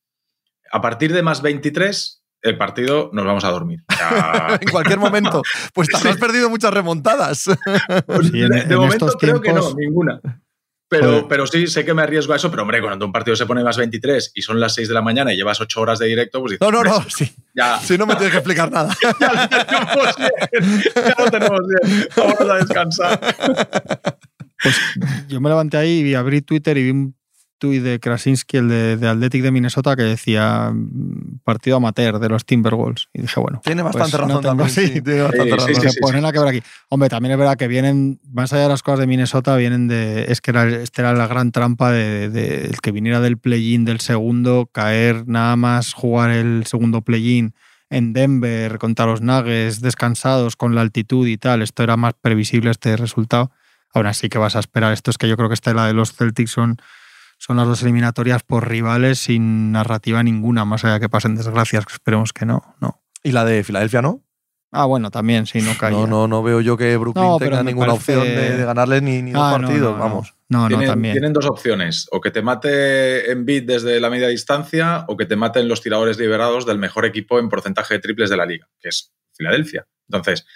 [0.72, 3.84] a partir de más 23 el partido nos vamos a dormir.
[4.60, 5.42] en cualquier momento.
[5.74, 7.44] Pues te has perdido muchas remontadas.
[8.06, 10.20] Pues de, momento creo que no, ninguna.
[10.88, 13.46] Pero, pero sí, sé que me arriesgo a eso, pero hombre, cuando un partido se
[13.46, 16.06] pone más 23 y son las 6 de la mañana y llevas 8 horas de
[16.06, 17.32] directo, pues dices, No, no, no, sí.
[17.54, 17.78] Ya.
[17.78, 18.96] Sí, no me tienes que explicar nada.
[19.20, 20.08] ya lo tenemos
[20.50, 20.82] bien.
[20.96, 22.08] Ya lo tenemos bien.
[22.16, 23.20] Vamos a descansar.
[24.60, 24.80] Pues
[25.28, 27.14] yo me levanté ahí y abrí Twitter y vi un
[27.68, 32.28] y de Krasinski, el de, de, Athletic de Minnesota, que decía mm, partido amateur de
[32.28, 33.08] los Timberwolves.
[33.12, 33.60] Y dije, bueno.
[33.64, 34.70] Tiene pues bastante razón también.
[34.70, 35.74] Sí, tiene bastante razón.
[35.74, 36.62] Sí, ponen a quebrar aquí.
[36.88, 40.26] Hombre, también es verdad que vienen, más allá de las cosas de Minnesota, vienen de.
[40.28, 44.00] Es que era, esta era la gran trampa de, de, que viniera del play-in del
[44.00, 47.54] segundo, caer nada más jugar el segundo play-in
[47.90, 51.60] en Denver contra los Nuggets, descansados con la altitud y tal.
[51.60, 53.50] Esto era más previsible este resultado.
[53.92, 54.92] Ahora sí que vas a esperar.
[54.92, 56.80] Esto es que yo creo que esta la de los Celtics son
[57.40, 61.94] son las dos eliminatorias por rivales sin narrativa ninguna, más allá que pasen desgracias, que
[61.94, 63.02] esperemos que no, no.
[63.22, 64.22] ¿Y la de Filadelfia no?
[64.70, 65.90] Ah, bueno, también, sí, no cae.
[65.90, 69.34] No, no, no veo yo que Brooklyn tenga ninguna opción de, ganarle ni, ni ah,
[69.34, 70.34] dos partidos, vamos.
[70.50, 71.14] No, tienen, no, también.
[71.14, 75.24] Tienen dos opciones, o que te mate en beat desde la media distancia o que
[75.24, 78.68] te maten los tiradores liberados del mejor equipo en porcentaje de triples de la liga,
[78.78, 79.88] que es Filadelfia.
[80.08, 80.46] Entonces,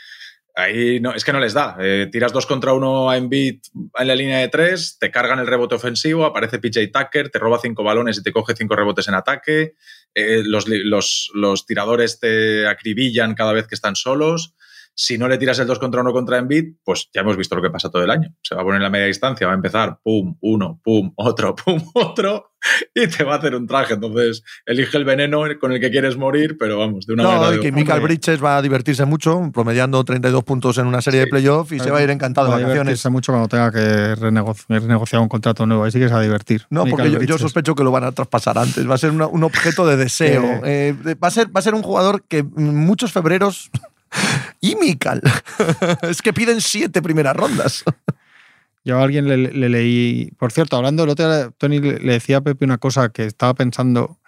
[0.56, 1.76] Ahí no, es que no les da.
[1.80, 3.60] Eh, tiras dos contra uno a Embiid
[3.98, 7.58] en la línea de tres, te cargan el rebote ofensivo, aparece PJ Tucker, te roba
[7.60, 9.74] cinco balones y te coge cinco rebotes en ataque.
[10.14, 14.54] Eh, los, los, los, tiradores te acribillan cada vez que están solos.
[14.96, 17.62] Si no le tiras el 2 contra 1 contra Embiid, pues ya hemos visto lo
[17.62, 18.32] que pasa todo el año.
[18.42, 21.54] Se va a poner en la media distancia, va a empezar, pum, uno, pum, otro,
[21.64, 22.52] pum, otro,
[22.94, 23.94] y te va a hacer un traje.
[23.94, 27.56] Entonces, elige el veneno con el que quieres morir, pero vamos, de una no, manera.
[27.56, 31.26] Y que Michael Bridges va a divertirse mucho, promediando 32 puntos en una serie de
[31.26, 32.74] playoffs y se va a ir encantado de vacaciones.
[32.74, 35.84] divertirse mucho cuando tenga que renegociar un contrato nuevo.
[35.84, 36.66] Ahí sí que se va a divertir.
[36.70, 38.88] No, porque yo, sospecho que lo van a traspasar antes.
[38.88, 40.44] Va a ser un objeto de deseo.
[40.66, 43.70] Eh, va, a ser, va a ser un jugador que muchos febreros
[44.60, 45.22] y Mikal.
[46.02, 47.84] es que piden siete primeras rondas.
[48.84, 52.66] Yo a alguien le, leí, por cierto, hablando, el otro Tony le, decía a Pepe
[52.66, 54.18] una cosa que estaba pensando,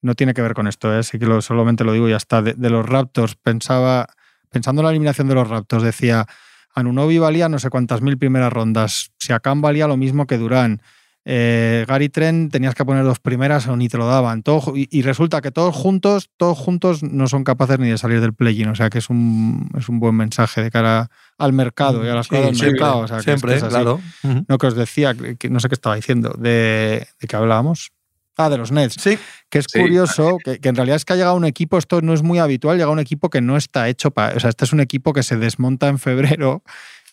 [0.00, 0.98] no tiene que ver con esto, ¿eh?
[0.98, 4.06] así que lo, solamente lo digo y ya está, de, los Raptors, pensaba,
[4.48, 6.24] pensando en la eliminación de los Raptors, decía,
[6.72, 10.82] Anunobi valía no sé cuántas mil primeras rondas, Siakam valía lo mismo que Durán,
[11.28, 14.44] eh, Gary Trent tenías que poner dos primeras o ni te lo daban.
[14.44, 18.32] Todo, y, resulta que todos juntos, todos juntos no son capaces ni de salir del
[18.32, 18.68] play-in.
[18.68, 22.14] O sea que es un, es un buen mensaje de cara al mercado y a
[22.14, 23.20] las cosas del mercado.
[23.20, 24.00] siempre, claro.
[24.46, 27.90] No que os decía, que no sé qué estaba diciendo, de, de qué hablábamos.
[28.36, 28.94] Ah, de los Nets.
[29.00, 29.18] Sí.
[29.48, 32.12] Que es curioso, que, que, en realidad es que ha llegado un equipo, esto no
[32.12, 34.36] es muy habitual, llega un equipo que no está hecho para.
[34.36, 36.62] O sea, este es un equipo que se desmonta en febrero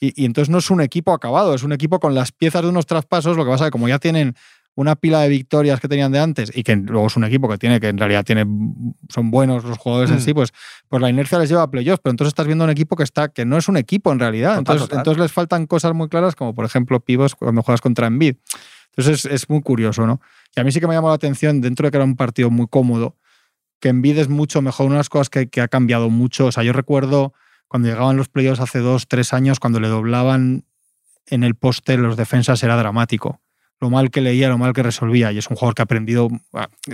[0.03, 2.85] y, entonces no es un equipo acabado, es un equipo con las piezas de unos
[2.85, 3.37] traspasos.
[3.37, 4.35] Lo que pasa es que como ya tienen
[4.75, 7.57] una pila de victorias que tenían de antes y que luego es un equipo que
[7.57, 8.45] tiene, que en realidad tiene,
[9.07, 10.21] son buenos los jugadores en mm.
[10.21, 10.51] sí, pues,
[10.89, 13.29] pues la inercia les lleva a playoffs, pero entonces estás viendo un equipo que está,
[13.29, 14.57] que no es un equipo en realidad.
[14.57, 18.35] Entonces, entonces les faltan cosas muy claras, como por ejemplo pivos cuando juegas contra Envid.
[18.87, 20.19] Entonces es, es, muy curioso, ¿no?
[20.55, 22.49] Y a mí sí que me llamó la atención, dentro de que era un partido
[22.49, 23.15] muy cómodo,
[23.79, 24.87] que Envid es mucho mejor.
[24.87, 27.33] Una de las cosas que, que ha cambiado mucho, o sea, yo recuerdo
[27.73, 30.63] cuando llegaban los playoffs hace dos, tres años, cuando le doblaban
[31.25, 33.41] en el poste los defensas era dramático.
[33.79, 35.31] Lo mal que leía, lo mal que resolvía.
[35.31, 36.27] Y es un jugador que ha aprendido.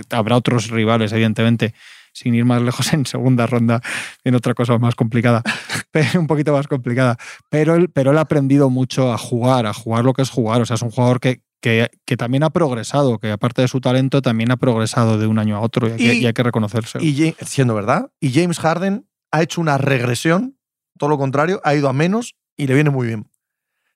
[0.08, 1.74] Habrá otros rivales, evidentemente,
[2.14, 3.82] sin ir más lejos en segunda ronda,
[4.24, 5.42] en otra cosa más complicada,
[5.90, 7.18] pero un poquito más complicada.
[7.50, 10.62] Pero él, pero él ha aprendido mucho a jugar, a jugar lo que es jugar.
[10.62, 13.82] O sea, es un jugador que, que, que, también ha progresado, que aparte de su
[13.82, 16.32] talento, también ha progresado de un año a otro y, y, hay, que, y hay,
[16.32, 17.04] que, reconocerse.
[17.04, 20.56] Y siendo verdad, y James Harden ha hecho una regresión,
[21.00, 23.26] todo lo contrario, ha ido a menos y le viene muy bien.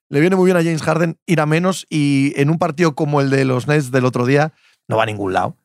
[0.09, 3.21] Le viene muy bien a James Harden ir a menos y en un partido como
[3.21, 4.53] el de los Nets del otro día
[4.87, 5.55] no va a ningún lado.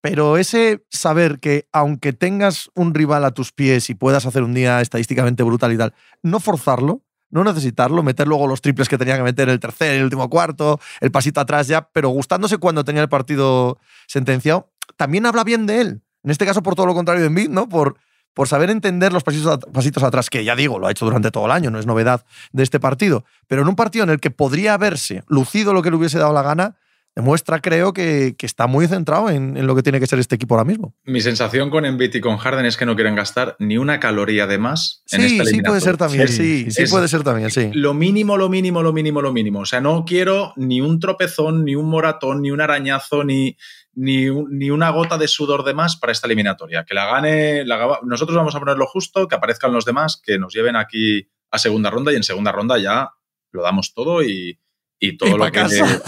[0.00, 4.54] Pero ese saber que aunque tengas un rival a tus pies y puedas hacer un
[4.54, 9.16] día estadísticamente brutal y tal, no forzarlo, no necesitarlo, meter luego los triples que tenía
[9.16, 13.02] que meter el tercer, el último cuarto, el pasito atrás ya, pero gustándose cuando tenía
[13.02, 16.02] el partido sentenciado, también habla bien de él.
[16.22, 17.68] En este caso, por todo lo contrario de Embiid, ¿no?
[17.68, 17.96] Por,
[18.34, 21.46] por saber entender los pasitos, pasitos atrás, que ya digo, lo ha hecho durante todo
[21.46, 24.30] el año, no es novedad de este partido, pero en un partido en el que
[24.30, 26.76] podría haberse lucido lo que le hubiese dado la gana,
[27.14, 30.34] demuestra, creo, que, que está muy centrado en, en, lo que tiene que ser este
[30.34, 30.94] equipo ahora mismo.
[31.04, 34.46] Mi sensación con Embiid y con Harden es que no quieren gastar ni una caloría
[34.46, 37.50] de más sí, en esta Sí, puede ser también, sí, sí, sí puede ser también,
[37.50, 37.70] sí.
[37.72, 39.60] Lo mínimo, lo mínimo, lo mínimo, lo mínimo.
[39.60, 43.56] O sea, no quiero ni un tropezón, ni un moratón, ni un arañazo, ni,
[43.96, 46.84] ni, ni, una gota de sudor de más para esta eliminatoria.
[46.84, 50.52] Que la gane, la, nosotros vamos a ponerlo justo, que aparezcan los demás, que nos
[50.52, 53.10] lleven aquí a segunda ronda y en segunda ronda ya
[53.52, 54.58] lo damos todo y,
[54.98, 56.02] y todo y lo que casa.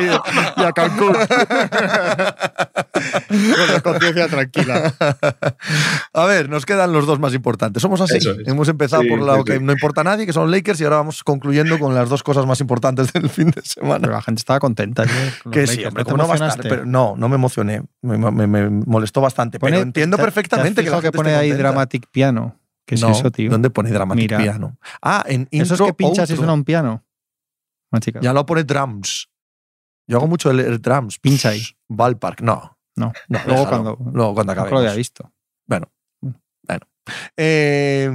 [0.56, 1.16] y a Cancún.
[3.28, 4.94] Con la conciencia tranquila.
[6.12, 7.82] A ver, nos quedan los dos más importantes.
[7.82, 8.18] Somos así.
[8.18, 8.26] Es.
[8.46, 9.62] Hemos empezado sí, por lo sí, que sí.
[9.62, 12.46] no importa a nadie, que son Lakers, y ahora vamos concluyendo con las dos cosas
[12.46, 14.00] más importantes del fin de semana.
[14.00, 15.04] Pero la gente estaba contenta.
[15.04, 15.50] ¿no?
[15.50, 16.60] que sí, hombre, ¿cómo no va a estar?
[16.62, 17.82] Pero no, no me emocioné.
[18.02, 19.58] Me, me, me molestó bastante.
[19.58, 22.58] Pone, pero entiendo te, perfectamente te que la que pone ahí Dramatic Piano.
[22.86, 23.50] ¿Qué es no, eso, tío?
[23.50, 24.38] ¿Dónde pone Dramatic Mira.
[24.38, 24.78] Piano?
[25.02, 26.34] Ah, en intro, Eso es que pinchas outro.
[26.34, 27.04] y suena un piano.
[28.20, 29.28] Ya lo pone drums.
[30.06, 31.18] Yo hago mucho el, el drums.
[31.18, 31.62] Pincha ahí.
[31.88, 32.77] Ballpark, no.
[32.98, 33.12] No.
[33.28, 33.96] no luego, déjalo.
[33.96, 34.70] cuando, luego cuando acabe.
[34.70, 35.32] No lo había visto.
[35.66, 35.90] Bueno,
[36.20, 36.86] bueno.
[37.36, 38.10] Eh,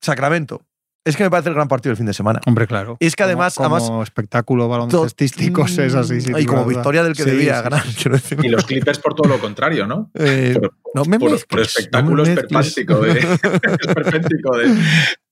[0.00, 0.62] Sacramento.
[1.02, 2.40] Es que me parece el gran partido del fin de semana.
[2.46, 2.98] Hombre, claro.
[3.00, 3.54] Y es que además.
[3.54, 6.20] Como, como además espectáculo baloncestístico es así.
[6.20, 7.84] Sí, y como victoria del que sí, debía sí, ganar.
[8.42, 10.10] Y los Clippers por todo lo contrario, ¿no?
[10.20, 13.00] Eh, por, no me por, por espectáculo no de, esperpéntico
[14.56, 14.68] de.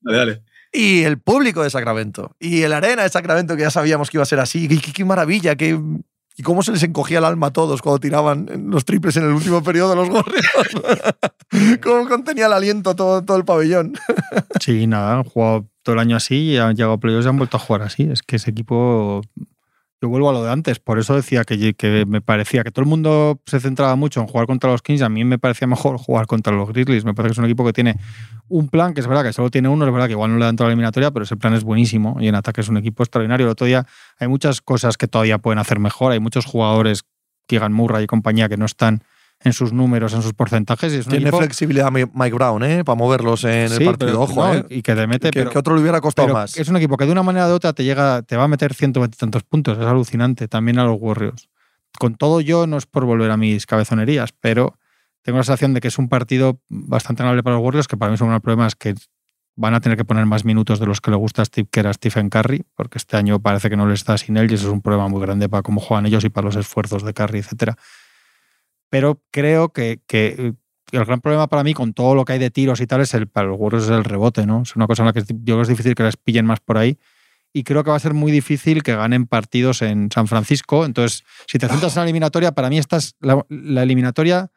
[0.00, 0.42] Dale, dale.
[0.72, 2.34] Y el público de Sacramento.
[2.38, 4.68] Y el arena de Sacramento, que ya sabíamos que iba a ser así.
[4.68, 5.78] Qué, qué, qué maravilla, qué,
[6.38, 9.32] y cómo se les encogía el alma a todos cuando tiraban los triples en el
[9.32, 10.46] último periodo de los gorrios.
[11.82, 13.94] cómo contenía el aliento todo, todo el pabellón.
[14.60, 17.38] sí, nada, han jugado todo el año así y han llegado a playoffs y han
[17.38, 18.04] vuelto a jugar así.
[18.04, 19.22] Es que ese equipo.
[20.00, 22.84] Yo vuelvo a lo de antes, por eso decía que, que me parecía que todo
[22.84, 25.02] el mundo se centraba mucho en jugar contra los Kings.
[25.02, 27.04] A mí me parecía mejor jugar contra los Grizzlies.
[27.04, 27.96] Me parece que es un equipo que tiene
[28.48, 30.44] un plan, que es verdad que solo tiene uno, es verdad que igual no le
[30.44, 33.02] dan toda la eliminatoria, pero ese plan es buenísimo y en ataque es un equipo
[33.02, 33.46] extraordinario.
[33.46, 33.86] El otro día
[34.18, 36.12] hay muchas cosas que todavía pueden hacer mejor.
[36.12, 37.02] Hay muchos jugadores,
[37.48, 39.02] Keegan Murray y compañía, que no están
[39.40, 40.92] en sus números, en sus porcentajes.
[40.92, 41.38] Y es un Tiene equipo...
[41.38, 42.84] flexibilidad Mike Brown, ¿eh?
[42.84, 44.10] Para moverlos en sí, el partido.
[44.10, 44.66] pero, Ojo, no, ¿eh?
[44.68, 45.30] Y que te mete.
[45.30, 46.56] Que, pero, que otro le hubiera costado más.
[46.56, 48.74] Es un equipo que de una manera u otra te llega, te va a meter
[48.74, 49.78] 120 y tantos puntos.
[49.78, 50.48] Es alucinante.
[50.48, 51.48] También a los Warriors.
[51.98, 54.76] Con todo yo, no es por volver a mis cabezonerías, pero
[55.22, 58.10] tengo la sensación de que es un partido bastante ganable para los Warriors, que para
[58.10, 58.94] mí son un problema es que
[59.56, 61.88] van a tener que poner más minutos de los que le gusta a Steve Kerr
[61.88, 64.68] a Stephen Curry, porque este año parece que no le está sin él y eso
[64.68, 67.40] es un problema muy grande para cómo juegan ellos y para los esfuerzos de Curry,
[67.40, 67.76] etcétera.
[68.90, 70.54] Pero creo que, que,
[70.90, 73.12] el gran problema para mí con todo lo que hay de tiros y tal es
[73.14, 74.62] el para los Warriors es el rebote, ¿no?
[74.62, 76.60] Es una cosa en la que yo creo que es difícil que les pillen más
[76.60, 76.98] por ahí
[77.52, 80.84] y creo que va a ser muy difícil que ganen partidos en San Francisco.
[80.84, 84.50] Entonces, si te centras en la eliminatoria, para mí esta es la, la eliminatoria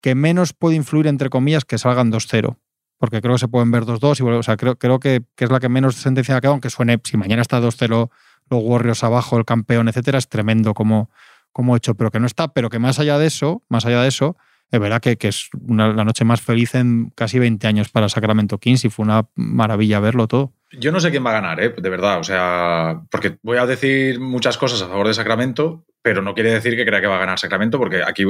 [0.00, 2.56] que menos puede influir, entre comillas, que salgan 2-0
[2.98, 5.50] porque creo que se pueden ver 2-2 y o sea, creo, creo que, que, es
[5.50, 8.08] la que menos sentencia ha quedado, aunque suene, si mañana está 2-0
[8.50, 11.10] los Warriors abajo, el campeón, etcétera, es tremendo como,
[11.54, 14.08] como hecho, pero que no está, pero que más allá de eso, más allá de
[14.08, 14.36] eso,
[14.70, 18.08] es verdad que, que es una, la noche más feliz en casi 20 años para
[18.08, 20.52] Sacramento Kings y fue una maravilla verlo todo.
[20.72, 21.72] Yo no sé quién va a ganar, ¿eh?
[21.76, 22.18] de verdad.
[22.18, 26.52] O sea, porque voy a decir muchas cosas a favor de Sacramento, pero no quiere
[26.52, 28.24] decir que crea que va a ganar Sacramento, porque aquí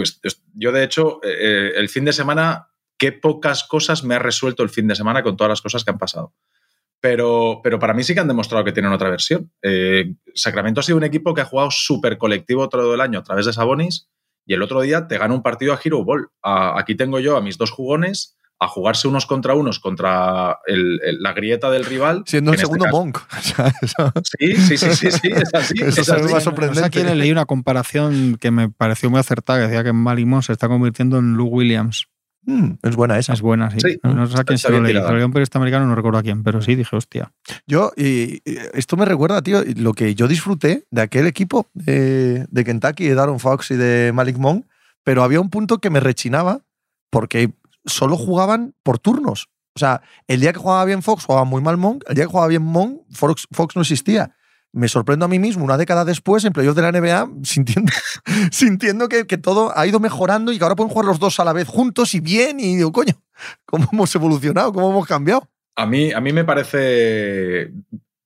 [0.52, 2.68] yo, de hecho, eh, el fin de semana
[2.98, 5.90] qué pocas cosas me ha resuelto el fin de semana con todas las cosas que
[5.90, 6.34] han pasado.
[7.04, 9.52] Pero, pero para mí sí que han demostrado que tienen otra versión.
[9.60, 13.22] Eh, Sacramento ha sido un equipo que ha jugado súper colectivo todo el año a
[13.22, 14.08] través de Sabonis
[14.46, 16.28] y el otro día te gana un partido a Hero Ball.
[16.42, 21.32] A, aquí tengo yo a mis dos jugones, a jugarse unos contra unos contra la
[21.34, 22.22] grieta del rival.
[22.24, 23.18] Siendo el este segundo Monk.
[24.38, 25.74] sí, sí, sí, sí, sí, es así.
[25.82, 26.40] Eso es así.
[26.40, 26.86] sorprendente.
[26.86, 30.52] aquí le leí una comparación que me pareció muy acertada, que decía que Malimón se
[30.52, 32.06] está convirtiendo en Lou Williams.
[32.46, 33.32] Mm, es buena esa.
[33.32, 33.98] Es buena, sí.
[34.02, 34.92] no, sé a quién se lo leí.
[34.92, 37.32] Se lo un periodista americano, no recuerdo a quién, pero sí, dije, hostia.
[37.66, 38.42] Yo, y,
[38.74, 43.14] esto me recuerda, tío, lo que yo disfruté de aquel equipo de, de Kentucky, de
[43.14, 44.66] Darren Fox y de Malik Monk,
[45.02, 46.60] pero había un punto que me rechinaba
[47.10, 47.52] porque
[47.86, 49.48] solo jugaban por turnos.
[49.74, 52.04] O sea, el día que jugaba bien Fox, jugaba muy mal Monk.
[52.08, 54.34] El día que jugaba bien Monk, Fox, Fox no existía.
[54.74, 57.92] Me sorprendo a mí mismo, una década después, en de la NBA, sintiendo,
[58.50, 61.44] sintiendo que, que, todo ha ido mejorando y que ahora pueden jugar los dos a
[61.44, 62.58] la vez juntos y bien.
[62.58, 63.14] Y digo, coño,
[63.64, 64.72] ¿cómo hemos evolucionado?
[64.72, 65.48] ¿Cómo hemos cambiado?
[65.76, 67.72] A mí, a mí me parece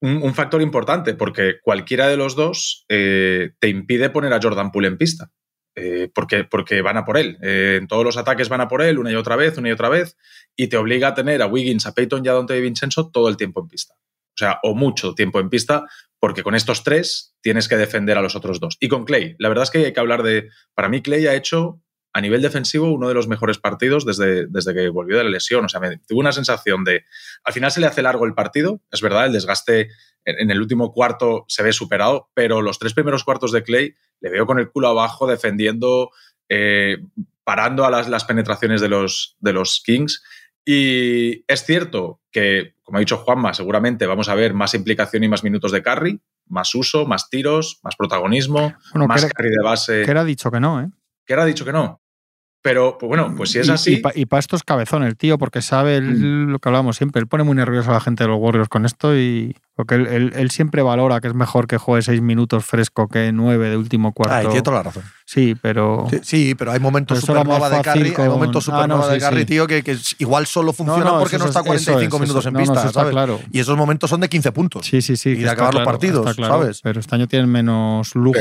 [0.01, 4.87] un, factor importante porque cualquiera de los dos eh, te impide poner a Jordan Poole
[4.87, 5.31] en pista.
[5.75, 7.37] Eh, porque, porque van a por él.
[7.41, 9.71] Eh, en todos los ataques van a por él una y otra vez, una y
[9.71, 10.17] otra vez,
[10.55, 13.37] y te obliga a tener a Wiggins, a Peyton y a Dante Vincenzo todo el
[13.37, 13.95] tiempo en pista.
[14.39, 15.85] O sea, o mucho tiempo en pista,
[16.17, 18.77] porque con estos tres tienes que defender a los otros dos.
[18.79, 20.49] Y con Clay, la verdad es que hay que hablar de.
[20.73, 21.81] Para mí, Clay ha hecho
[22.13, 25.65] a nivel defensivo uno de los mejores partidos desde, desde que volvió de la lesión.
[25.65, 27.03] O sea, me, tuve una sensación de.
[27.43, 29.89] Al final se le hace largo el partido, es verdad, el desgaste
[30.23, 34.29] en, el último cuarto se ve superado, pero los tres primeros cuartos de Clay le
[34.29, 36.11] veo con el culo abajo defendiendo,
[36.47, 36.97] eh,
[37.43, 40.23] parando a las, las penetraciones de los, de los Kings.
[40.71, 45.27] Y es cierto que, como ha dicho Juanma, seguramente vamos a ver más implicación y
[45.27, 50.03] más minutos de carry, más uso, más tiros, más protagonismo, más carry de base.
[50.05, 50.91] Que era dicho que no, ¿eh?
[51.25, 52.03] Que era dicho que no.
[52.61, 54.01] Pero, pues bueno, pues si es así.
[54.15, 56.49] Y, para esto es cabezón el tío, porque sabe mm.
[56.49, 57.21] lo que hablamos siempre.
[57.21, 59.55] Él pone muy nervioso a la gente de los Warriors con esto y.
[59.75, 63.77] Porque él, siempre valora que es mejor que juegue seis minutos fresco que nueve de
[63.77, 64.35] último cuarto.
[64.35, 65.03] Ah, tiene toda la razón.
[65.23, 66.05] Sí, pero.
[66.21, 69.81] Sí, pero hay momentos supernova de carry, hay momentos ah, supernova de carry, tío, que,
[70.17, 73.11] igual solo funciona porque no está 45 minutos en pista, ¿sabes?
[73.11, 73.39] Claro.
[73.53, 74.85] Y esos momentos son de 15 puntos.
[74.85, 75.29] Sí, sí, sí.
[75.29, 76.81] Y de acabar los partidos, ¿sabes?
[76.81, 78.37] Pero este año tienen menos lujo,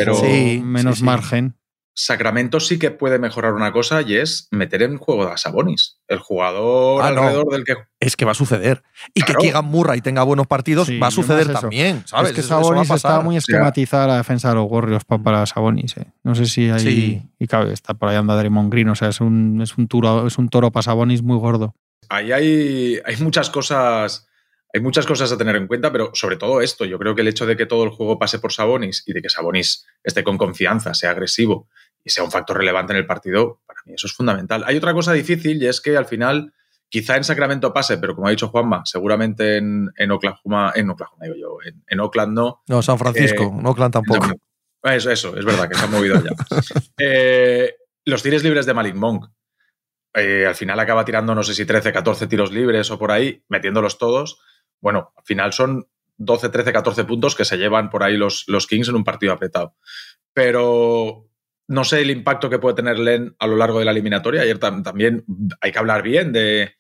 [0.65, 1.55] menos margen.
[2.01, 6.21] Sacramento sí que puede mejorar una cosa y es meter en juego a Sabonis, el
[6.21, 7.75] jugador ah, alrededor del que.
[7.99, 8.85] Es que va a suceder.
[9.15, 12.05] Y que Keegan Murray tenga buenos partidos va a suceder también.
[12.07, 12.31] ¿sabes?
[12.31, 15.97] Es que Sabonis está muy esquematizada la defensa de los Warriors para Sabonis.
[15.97, 16.07] ¿eh?
[16.23, 17.29] No sé si hay.
[17.37, 18.91] Y cabe, está por ahí anda Draymond Green.
[18.91, 21.75] O sea, es un, es un, toro, es un toro para Sabonis muy gordo.
[22.09, 24.28] Ahí hay, hay muchas cosas
[24.79, 27.29] hay muchas cosas a tener en cuenta, pero sobre todo esto, yo creo que el
[27.29, 30.39] hecho de que todo el juego pase por Sabonis y de que Sabonis esté con
[30.39, 31.69] confianza, sea agresivo
[32.05, 34.63] y sea un factor relevante en el partido, para mí eso es fundamental.
[34.67, 36.55] Hay otra cosa difícil y es que al final,
[36.89, 41.35] quizá en Sacramento pase, pero como ha dicho Juanma, seguramente en, Oklahoma, en Oklahoma digo
[41.37, 41.59] yo,
[41.89, 42.63] en, Oakland no.
[42.69, 44.29] No, San Francisco, en eh, Oakland tampoco.
[44.85, 46.31] eso, eso, es verdad que se ha movido allá.
[46.99, 47.75] Eh,
[48.05, 49.27] los tires libres de Malik Monk.
[50.15, 53.43] Eh, al final acaba tirando, no sé si 13, 14 tiros libres o por ahí,
[53.49, 54.41] metiéndolos todos
[54.81, 55.87] bueno, al final son
[56.19, 59.33] 12, 13, 14 puntos que se llevan por ahí los, los Kings en un partido
[59.33, 59.75] apretado.
[60.33, 61.29] Pero
[61.69, 64.43] no sé el impacto que puede tener Len a lo largo de la eliminatoria.
[64.43, 65.25] Ayer también
[65.61, 66.77] hay que hablar bien de,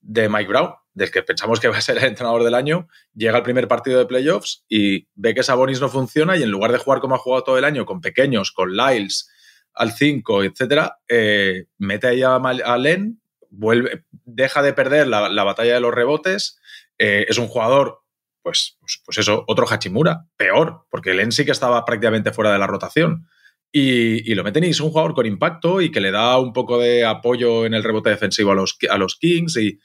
[0.00, 2.88] de Mike Brown, del que pensamos que va a ser el entrenador del año.
[3.14, 6.72] Llega al primer partido de playoffs y ve que Sabonis no funciona y en lugar
[6.72, 9.30] de jugar como ha jugado todo el año, con pequeños, con Lyles
[9.74, 15.74] al 5, etcétera, eh, mete ahí a, Len, vuelve, deja de perder la, la batalla
[15.74, 16.57] de los rebotes
[16.98, 18.00] eh, es un jugador,
[18.42, 22.58] pues, pues, pues, eso, otro Hachimura, peor, porque Len sí que estaba prácticamente fuera de
[22.58, 23.28] la rotación.
[23.70, 26.78] Y, lo meten y es un jugador con impacto y que le da un poco
[26.78, 29.58] de apoyo en el rebote defensivo a los, a los Kings.
[29.58, 29.78] Y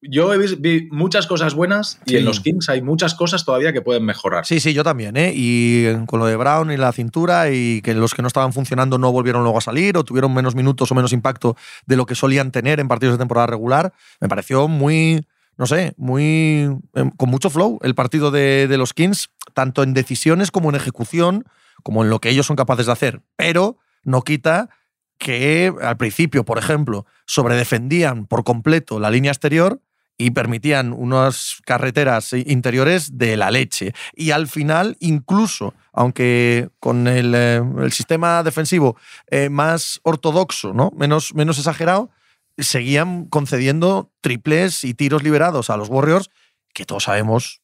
[0.00, 0.58] yo he visto
[0.90, 4.46] muchas cosas buenas y en los Kings hay muchas cosas todavía que pueden mejorar.
[4.46, 5.16] Sí, sí, yo también.
[5.16, 5.32] ¿eh?
[5.34, 8.98] Y con lo de Brown y la cintura y que los que no estaban funcionando
[8.98, 11.56] no volvieron luego a salir o tuvieron menos minutos o menos impacto
[11.86, 15.26] de lo que solían tener en partidos de temporada regular, me pareció muy
[15.56, 20.50] no sé, muy em, con mucho flow el partido de, los Kings, tanto en decisiones
[20.50, 21.44] como en ejecución,
[21.82, 23.22] como en lo que ellos son capaces de hacer.
[23.36, 24.70] Pero no quita
[25.18, 29.80] que al principio, por ejemplo, sobredefendían por completo la línea exterior
[30.16, 33.92] y permitían unas carreteras interiores de la leche.
[34.14, 38.96] Y al final, incluso, aunque con el, eh, sistema defensivo
[39.28, 40.92] eh, más ortodoxo, ¿no?
[40.96, 42.10] menos, menos exagerado,
[42.58, 46.30] seguían concediendo triples y tiros liberados a los Warriors,
[46.72, 47.62] que todos sabemos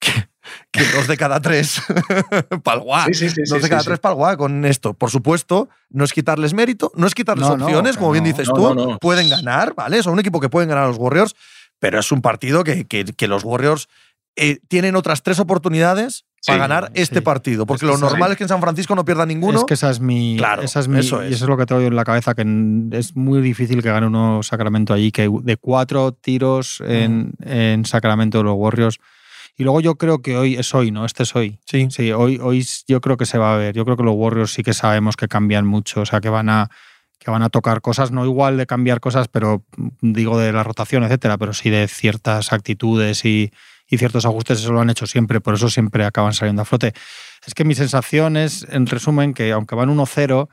[0.00, 1.82] que, dos de cada tres
[2.64, 3.06] palguá.
[3.12, 4.94] Sí, sí, dos de cada tres palguá con esto.
[4.94, 8.98] Por supuesto, no es quitarles mérito, no es quitarles opciones, como bien dices tú.
[9.00, 10.02] Pueden ganar, ¿vale?
[10.02, 11.36] Son un equipo que pueden ganar a los Warriors,
[11.78, 13.88] pero es un partido que, que, los Warriors
[14.36, 17.20] eh, tienen otras tres oportunidades para Sí, ganar este sí.
[17.20, 17.66] partido.
[17.66, 19.58] Porque Es que lo sabe- normal es que en San Francisco no pierda ninguno.
[19.58, 20.36] Es que esa es mi.
[20.38, 21.34] Claro, esa es mi eso Y es.
[21.36, 22.42] eso es lo que tengo yo en la cabeza, que
[22.92, 28.38] es muy difícil que gane uno Sacramento allí, que de cuatro tiros en, en Sacramento
[28.38, 28.98] de los Warriors.
[29.56, 31.04] Y luego yo creo que hoy es hoy, ¿no?
[31.04, 31.58] Este es hoy.
[31.66, 31.88] sí.
[31.90, 33.74] Sí, hoy, hoy yo creo que se va a ver.
[33.74, 36.48] Yo creo que los Warriors sí que sabemos que cambian mucho, o sea, que van
[36.48, 36.70] a
[37.18, 40.62] que van a tocar cosas, no igual de cambiar cosas, pero mm, digo de la
[40.62, 43.52] rotación, etcétera, pero sí de ciertas actitudes y,
[43.90, 46.94] y ciertos ajustes, eso lo han hecho siempre, por eso siempre acaban saliendo a flote.
[47.46, 50.48] Es que mi sensación es, en resumen, que aunque van 1-0,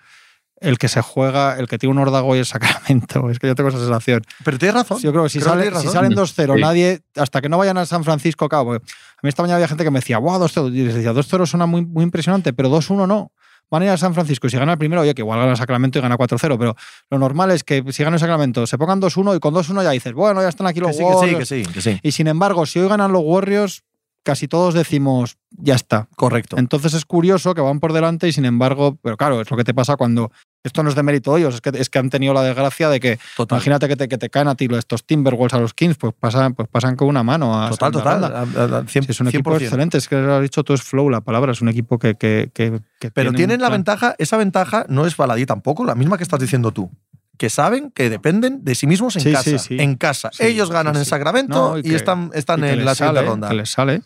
[0.59, 3.29] el que se juega, el que tiene un órdago hoy es Sacramento.
[3.29, 4.23] Es que yo tengo esa sensación.
[4.43, 4.99] Pero tienes razón.
[4.99, 6.61] Yo creo que si, Creo que sale- tienes si salen 2-0, Sí.
[6.61, 9.83] nadie, hasta que no vayan a San Francisco, porque a mí esta mañana había gente
[9.83, 13.05] que me decía, wow, 2-0, y les decía, 2-0 suena muy, muy impresionante, pero 2-1
[13.07, 13.31] no.
[13.69, 15.55] Van a ir a San Francisco y si gana el primero, oye, que igual gana
[15.55, 16.75] Sacramento y gana 4-0, pero
[17.09, 19.89] lo normal es que si gana el Sacramento, se pongan 2-1 y con 2-1 ya
[19.91, 21.39] dices, bueno, ya están aquí Que los sí, que sí, Warriors.
[21.39, 21.99] que sí, que sí.
[22.01, 23.83] Y sin embargo, si hoy ganan los Warriors,
[24.27, 26.07] casi todos decimos, ya está.
[26.17, 26.57] Correcto.
[26.57, 29.63] Entonces es curioso que van por delante y sin embargo, pero claro, es lo que
[29.63, 30.31] te pasa cuando
[30.63, 32.89] esto no es de mérito de ellos, es que, es que han tenido la desgracia
[32.89, 33.55] de que Total.
[33.57, 36.55] imagínate que te, que te caen a ti estos Timberwolves a los Kings, pues pasan,
[36.55, 38.21] pues pasan con una mano a Total, total.
[38.21, 38.27] ronda.
[38.39, 39.61] a- a- a- cien- Sí, es un equipo 100%.
[39.63, 42.15] excelente, es que lo has dicho tú, es flow la palabra, es un equipo que.
[42.15, 43.79] que, que- que Pero tiene tienen la plan.
[43.79, 46.91] ventaja, esa ventaja no es baladí tampoco, la misma que estás diciendo tú.
[47.37, 49.43] Que saben que dependen de sí mismos en Sí, casa.
[49.51, 49.77] sí, sí.
[49.79, 50.31] En casa.
[50.39, 51.05] Ellos ganan en.
[51.05, 53.47] Sacramento No, y, y que- están, están Y en la siguiente sale, ronda.
[53.49, 54.01] Que les sale.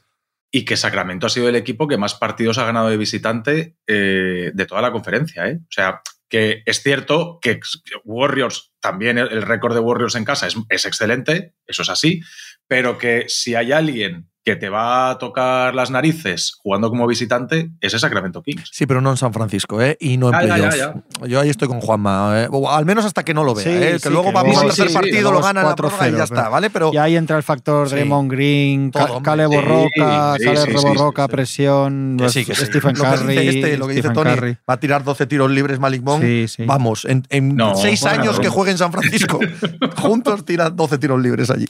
[0.51, 4.51] Y que Sacramento ha sido el equipo que más partidos ha ganado de visitante eh,
[4.53, 5.47] de toda la conferencia.
[5.47, 5.59] ¿eh?
[5.61, 7.59] O sea, que es cierto que
[8.03, 12.21] Warriors, también el, el récord de Warriors en casa es, es excelente, eso es así,
[12.67, 17.69] pero que si hay alguien que te va a tocar las narices jugando como visitante,
[17.79, 18.69] es Sacramento Kings.
[18.71, 19.97] Sí, pero no en San Francisco, ¿eh?
[19.99, 20.95] Y no en Ya, ya, playoff.
[21.21, 22.41] ya, Yo ahí estoy con Juanma.
[22.43, 22.47] ¿eh?
[22.51, 23.63] O al menos hasta que no lo vea.
[23.63, 23.91] Sí, ¿eh?
[23.93, 26.11] Que sí, luego que vamos luego- al tercer partido, lo gana la 4-0, prórroga y
[26.17, 26.69] ya está, ¿vale?
[26.71, 27.95] Pero Y ahí entra el factor Sí.
[27.95, 29.29] Draymond Green, Todo, Ca- hombre.
[29.31, 31.31] Caleb Sí, Roca, sí, Caleb sí, sí, Roca, sí, sí.
[31.35, 32.65] presión, que sí, que sí.
[32.65, 33.37] Stephen Curry.
[33.37, 34.57] este, lo que dice Stephen Tony, Curry.
[34.67, 36.23] va a tirar 12 tiros libres Malik Monk.
[36.23, 36.63] Sí, sí.
[36.65, 39.39] Vamos, en, en No, seis años que juegue en San Francisco,
[39.97, 41.67] juntos tiran 12 tiros libres allí.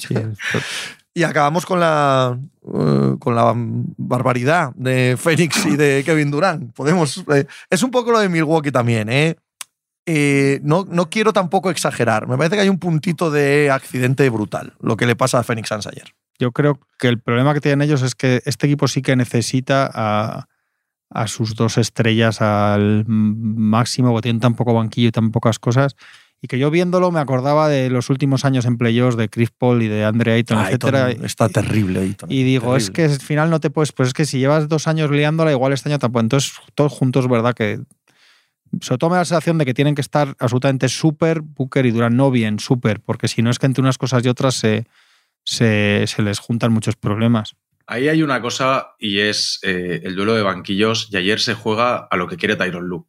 [1.14, 6.74] Y acabamos con la eh, con la barbaridad de Phoenix y de Kevin Durant.
[6.74, 7.24] Podemos.
[7.34, 9.36] eh, es un poco lo de Milwaukee también, ¿eh?
[10.06, 12.28] Eh, no, no quiero tampoco exagerar.
[12.28, 15.70] Me parece que hay un puntito de accidente brutal, lo que le pasa a Phoenix
[15.70, 16.16] Suns ayer.
[16.40, 19.90] Yo creo que el problema que tienen ellos es que este equipo sí que necesita
[19.94, 20.48] a,
[21.12, 25.96] a sus dos estrellas al máximo, porque tienen tan poco banquillo y tan pocas cosas.
[26.44, 29.84] Y que yo viéndolo me acordaba de los últimos años en playoffs de Chris Paul
[29.84, 31.12] y de Andre Ayton, Ayton etcétera.
[31.26, 32.32] está terrible, Ayton.
[32.32, 34.88] Y digo, es que al final no te puedes, pues es que si llevas dos
[34.88, 36.22] años liándola, igual este año tampoco.
[36.22, 37.54] Entonces, todos juntos, ¿verdad?
[37.54, 37.82] Que
[38.80, 41.92] sobre todo me da la sensación de que tienen que estar absolutamente súper, Booker y
[41.92, 44.86] Durant, no bien, súper, porque si no es que entre unas cosas y otras se,
[45.44, 47.56] se, se les juntan muchos problemas.
[47.86, 51.98] Ahí hay una cosa y es eh, el duelo de banquillos y ayer se juega
[51.98, 53.06] a lo que quiere Tyron Lue.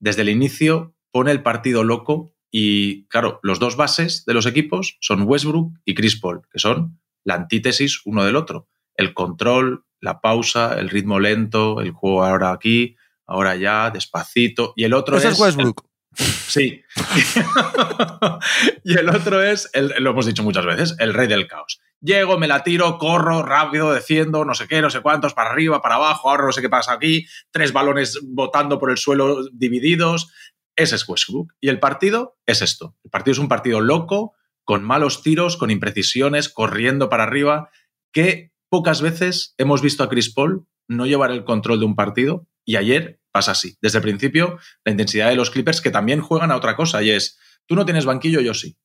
[0.00, 4.96] Desde el inicio pone el partido loco y, claro, los dos bases de los equipos
[5.00, 8.68] son Westbrook y Chris Paul, que son la antítesis uno del otro.
[8.96, 12.94] El control, la pausa, el ritmo lento, el juego ahora aquí,
[13.26, 14.72] ahora allá, despacito.
[14.76, 15.34] Y el otro Ese es...
[15.34, 15.84] es Westbrook.
[16.14, 16.80] Sí.
[18.84, 21.80] y el otro es, el- lo hemos dicho muchas veces, el rey del caos.
[22.00, 25.82] Llego, me la tiro, corro, rápido, defiendo, no sé qué, no sé cuántos, para arriba,
[25.82, 30.30] para abajo, ahora no sé qué pasa aquí, tres balones botando por el suelo divididos.
[30.76, 31.52] Ese es Westbrook.
[31.60, 32.96] Y el partido es esto.
[33.04, 37.70] El partido es un partido loco, con malos tiros, con imprecisiones, corriendo para arriba,
[38.12, 42.46] que pocas veces hemos visto a Chris Paul no llevar el control de un partido
[42.64, 43.76] y ayer pasa así.
[43.80, 47.10] Desde el principio, la intensidad de los Clippers que también juegan a otra cosa y
[47.10, 48.76] es, tú no tienes banquillo, yo sí.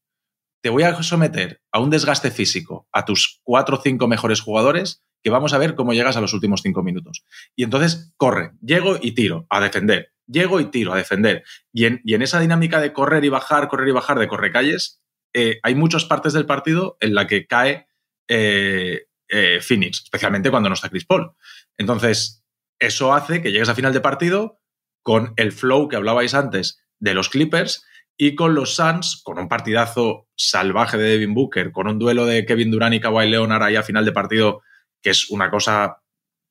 [0.62, 5.04] Te voy a someter a un desgaste físico a tus cuatro o cinco mejores jugadores
[5.22, 7.24] que vamos a ver cómo llegas a los últimos cinco minutos.
[7.56, 11.44] Y entonces corre, llego y tiro a defender, llego y tiro a defender.
[11.74, 15.02] Y en, esa dinámica de correr y bajar, correr y bajar de correcalles,
[15.34, 17.88] eh, hay muchas partes del partido en la que cae
[18.28, 21.32] eh, eh, Phoenix, especialmente cuando no está Chris Paul.
[21.78, 22.44] Entonces,
[22.80, 24.60] eso hace que llegues a final de partido
[25.04, 27.86] con el flow que hablabais antes de los Clippers
[28.18, 32.46] y con los Suns, con un partidazo salvaje de Devin Booker, con un duelo de
[32.46, 34.62] Kevin Durant y Kawhi Leonard ahí a final de partido,
[35.02, 36.02] que es una cosa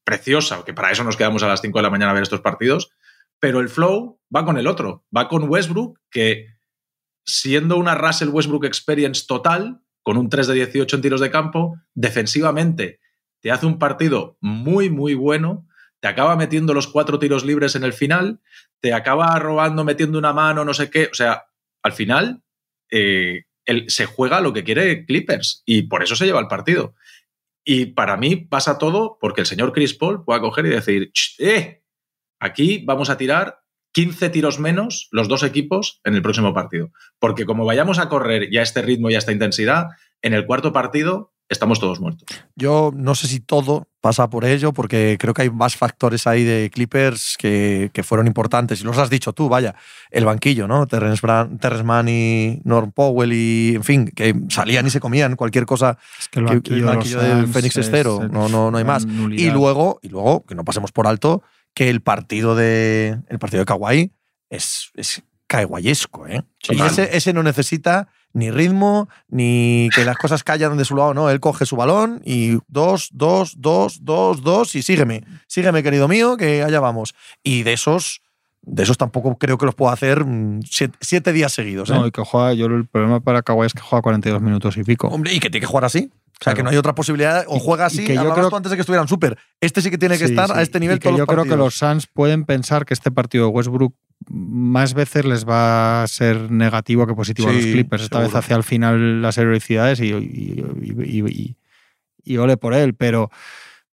[0.04, 2.40] preciosa, que para eso nos quedamos a las 5 de la mañana a ver estos
[2.40, 2.90] partidos,
[3.40, 6.46] pero el flow va con el otro, va con Westbrook, que
[7.24, 11.76] siendo una Russell Westbrook Experience total, con un 3 de 18 en tiros de campo,
[11.94, 13.00] defensivamente
[13.40, 15.66] te hace un partido muy, muy bueno,
[16.00, 18.40] te acaba metiendo los cuatro tiros libres en el final,
[18.80, 21.08] te acaba robando, metiendo una mano, no sé qué.
[21.10, 21.44] O sea,
[21.82, 22.42] al final
[22.90, 26.94] eh, él se juega lo que quiere Clippers y por eso se lleva el partido.
[27.70, 31.82] Y para mí pasa todo porque el señor Chris Paul pueda coger y decir, ¡eh!
[32.40, 33.58] Aquí vamos a tirar
[33.92, 36.92] 15 tiros menos los dos equipos en el próximo partido.
[37.18, 39.88] Porque como vayamos a correr ya este ritmo y a esta intensidad,
[40.22, 42.26] en el cuarto partido estamos todos muertos.
[42.56, 46.44] Yo no sé si todo pasa por ello, porque creo que hay más factores ahí
[46.44, 48.80] de Clippers que, que fueron importantes.
[48.80, 49.74] Y los has dicho tú, vaya,
[50.10, 50.86] el banquillo, ¿no?
[50.86, 55.36] Terrence, Brand, Terrence Mann y Norm Powell y, en fin, que salían y se comían
[55.36, 55.98] cualquier cosa.
[56.20, 58.48] Es que el banquillo, el banquillo de del Suns Fénix es es- cero, es no,
[58.48, 59.04] no, no hay más.
[59.32, 61.42] Y luego, y luego, que no pasemos por alto,
[61.74, 64.12] que el partido de, el partido de Kawhi
[64.50, 66.42] es, es kawaiesco, ¿eh?
[66.68, 71.30] Y ese no necesita ni ritmo, ni que las cosas callan de su lado, no.
[71.30, 75.24] Él coge su balón y dos, dos, dos, dos, dos y sígueme.
[75.46, 77.14] Sígueme, querido mío, que allá vamos.
[77.42, 78.22] Y de esos,
[78.62, 81.94] de esos tampoco creo que los puedo hacer mm, siete, siete días seguidos, ¿eh?
[81.94, 84.84] No, y que juega, yo el problema para Kawhi es que juega 42 minutos y
[84.84, 85.08] pico.
[85.08, 86.10] Hombre, y que tiene que jugar así.
[86.40, 86.56] O sea, Claro.
[86.56, 87.44] que no hay otra posibilidad.
[87.48, 89.36] O Y- juega y así, que yo hablabas creo- tú antes de que estuvieran súper.
[89.60, 90.52] Este sí que tiene que Sí, estar sí.
[90.56, 92.94] a este nivel Y que todos yo los creo que los Suns pueden pensar que
[92.94, 93.94] este partido de Westbrook
[94.28, 98.04] más veces les va a ser negativo que positivo a los Clippers.
[98.04, 101.56] Esta vez hacia el final las heroicidades y, y, y- y- y-
[102.24, 103.30] y ole por él, pero,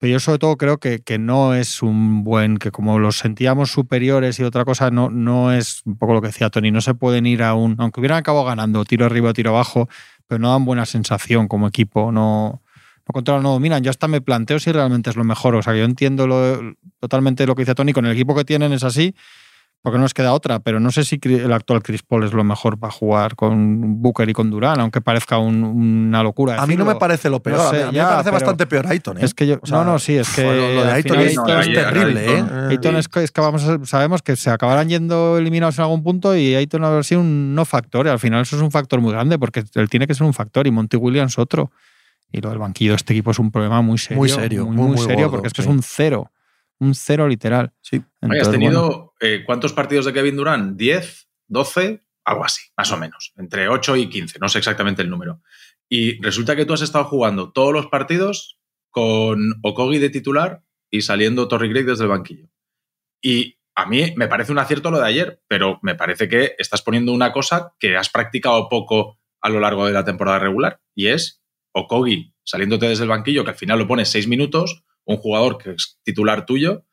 [0.05, 3.71] pero yo sobre todo creo que, que no es un buen, que como los sentíamos
[3.71, 6.93] superiores y otra cosa, no, no es un poco lo que decía Tony, no se
[6.93, 9.89] pueden ir a un, aunque hubieran acabado ganando tiro arriba tiro abajo,
[10.27, 12.61] pero no dan buena sensación como equipo, no,
[13.09, 13.83] no controlan, no dominan.
[13.83, 15.55] Yo hasta me planteo si realmente es lo mejor.
[15.55, 18.75] O sea, yo entiendo lo- totalmente lo que dice Tony, con el equipo que tienen
[18.75, 19.15] es así,
[19.85, 22.43] porque no nos queda otra, pero no sé si el actual Chris Paul es lo
[22.43, 26.63] mejor para jugar con Booker y con Durán, aunque parezca un- una locura.
[26.63, 27.59] A mí no me parece lo peor.
[27.59, 29.19] No a mí- sé, a mí ya, me parece bastante peor Ayton.
[29.19, 29.21] ¿eh?
[29.25, 31.47] Es que yo, O sea, no, no, sí, es que lo, de final es, no,
[31.61, 32.45] es ahí- terrible, ¿eh?
[32.71, 36.03] Ayton es, que- es que vamos a- sabemos que se acabarán yendo eliminados en algún
[36.03, 38.07] punto y Ayton habrá sido un no factor.
[38.07, 40.33] Y al final eso es un factor muy grande porque él tiene que ser un
[40.33, 41.71] factor y Monty Williams otro.
[42.33, 44.17] Y lo del banquillo de este equipo es un problema muy serio.
[44.17, 45.69] Muy serio, Muy, muy, muy muy serio gordo, porque es que sí.
[45.69, 46.31] es un cero.
[46.81, 47.73] Un cero literal.
[47.81, 48.03] Sí.
[48.21, 50.79] ¿Has tenido bueno, eh, cuántos partidos de Kevin Durant?
[50.79, 51.27] ¿10?
[51.49, 52.03] ¿12?
[52.25, 53.33] Algo así, más o menos.
[53.37, 55.43] Entre 8 y 15, no sé exactamente el número.
[55.89, 58.59] Y resulta que tú has estado jugando todos los partidos
[58.91, 62.49] con Okogi de titular y saliendo Torrey Craig desde el banquillo.
[63.21, 66.83] Y a mí me parece un acierto lo de ayer, pero me parece que estás
[66.83, 71.09] poniendo una cosa que has practicado poco a lo largo de la temporada regular, y
[71.09, 75.59] es Okogi saliéndote desde el banquillo, que al final lo pones seis minutos, un jugador
[75.59, 76.85] que es titular tuyo,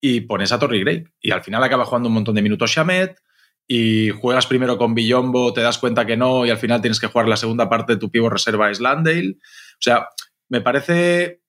[0.00, 1.04] y pones a Torrey Gray.
[1.20, 3.20] Y al final acaba jugando un montón de minutos Shamet,
[3.66, 7.06] y juegas primero con Billombo, te das cuenta que no, y al final tienes que
[7.06, 9.36] jugar la segunda parte de tu pivo reserva es Landale.
[9.38, 10.08] O sea,
[10.48, 11.42] me parece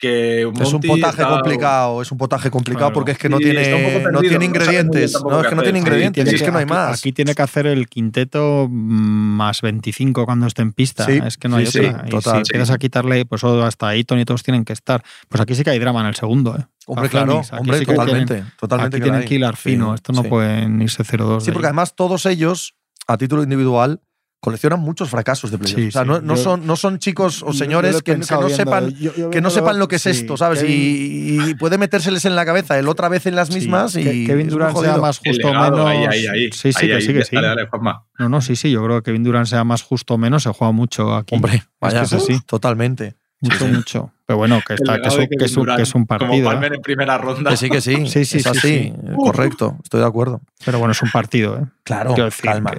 [0.00, 2.94] que Es un potaje está- complicado, es un potaje complicado Claro.
[2.94, 5.12] porque es que no tiene, no perdido, tiene no ingredientes.
[5.22, 6.98] No, es que no tiene ingredientes, tiene es que no hay aquí- más.
[6.98, 11.04] Aquí tiene que hacer el quinteto más 25 cuando esté en pista.
[11.04, 12.00] Sí, es que no hay sí, otra.
[12.00, 12.32] sí, y total.
[12.32, 15.02] si empiezas a quitarle, pues oh, hasta ahí Tony y todos tienen que estar.
[15.28, 16.56] Pues aquí sí que hay drama en el segundo.
[16.58, 16.64] ¿eh?
[16.86, 18.34] Hombre, A claro, aquí hombre, sí que totalmente.
[18.34, 19.94] tienen- totalmente aquí que tienen que hilar fino.
[19.94, 20.28] Esto no sí.
[20.28, 21.44] pueden irse 0-2.
[21.44, 21.70] Sí, porque ahí.
[21.70, 22.74] además todos ellos,
[23.06, 24.00] a título individual,
[24.40, 25.80] coleccionan muchos fracasos de playoffs.
[25.82, 26.08] Sí, o sea, sí.
[26.08, 28.90] no, no Yo- son, no son chicos o señores yo que, que pensado no sepan
[28.94, 30.60] yo- yo que no sepan lo que es sí, esto, ¿sabes?
[30.62, 30.72] Kevin-
[31.46, 34.26] Y, y puede metérseles en la cabeza el otra vez en las mismas que- y
[34.26, 35.86] Kevin Durant sea más justo o menos.
[35.86, 36.52] ahí, ahí, ahí.
[36.52, 37.02] Sí, sí, Ahí, que ahí.
[37.02, 37.36] sí, que sí.
[37.36, 38.06] Dale, dale, Juanma.
[38.18, 38.70] No, no, sí, sí.
[38.70, 40.42] Yo creo que Kevin Durant sea más justo o menos.
[40.42, 41.34] Se juega mucho aquí.
[41.34, 42.40] Hombre, vaya, es así.
[42.46, 43.16] totalmente.
[43.40, 44.12] Mucho, mucho.
[44.26, 46.22] Pero bueno, que, está, que, es, un- que, Kevin es un, que es un Durant,
[46.22, 46.44] partido.
[46.44, 46.44] Como.
[46.44, 47.50] Palmer en primera ronda.
[47.50, 47.94] Que sí, que sí.
[48.06, 48.60] Sí, sí, es sí, así.
[48.60, 48.94] sí.
[49.16, 50.40] Correcto, estoy de acuerdo.
[50.64, 51.58] Pero bueno, es un partido.
[51.58, 51.66] ¿eh?
[51.82, 52.72] Claro, calma.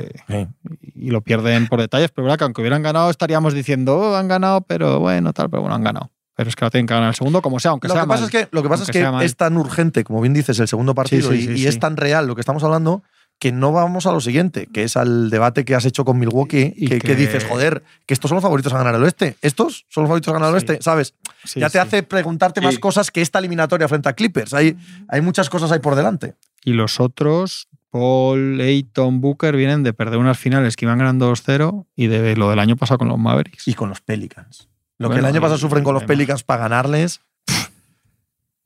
[0.96, 4.28] y lo pierden por detalles, pero verdad que aunque hubieran ganado estaríamos diciendo, oh, han
[4.28, 6.12] ganado, pero bueno, tal, pero bueno, han ganado.
[6.36, 8.08] Pero es que lo tienen que ganar el segundo, como sea, aunque Lo sea que
[8.08, 10.68] pasa es que, lo que, pasa es, que es tan urgente, como bien dices, el
[10.68, 11.68] segundo partido sí, y, sí, y sí.
[11.68, 13.04] es tan real lo que estamos hablando
[13.42, 16.74] que no vamos a lo siguiente, que es al debate que has hecho con Milwaukee,
[16.78, 19.36] Y que, que que- dices, joder, que estos son los favoritos a ganar el oeste.
[19.42, 20.68] Estos son los favoritos a ganar el Sí.
[20.68, 21.16] oeste, ¿sabes?
[21.44, 21.78] Sí, ya te sí.
[21.80, 24.54] hace preguntarte más cosas que esta eliminatoria frente a Clippers.
[24.54, 24.78] Hay,
[25.08, 26.36] hay muchas cosas ahí por delante.
[26.64, 31.88] Y los otros, Paul, Ayton, Booker, vienen de perder unas finales que iban ganando 2-0
[31.96, 33.68] y de lo del año pasado con los Mavericks.
[33.68, 34.70] Y con los Pelicans.
[35.00, 36.16] Lo que el año pasado sufren con los además.
[36.16, 37.22] Pelicans para ganarles.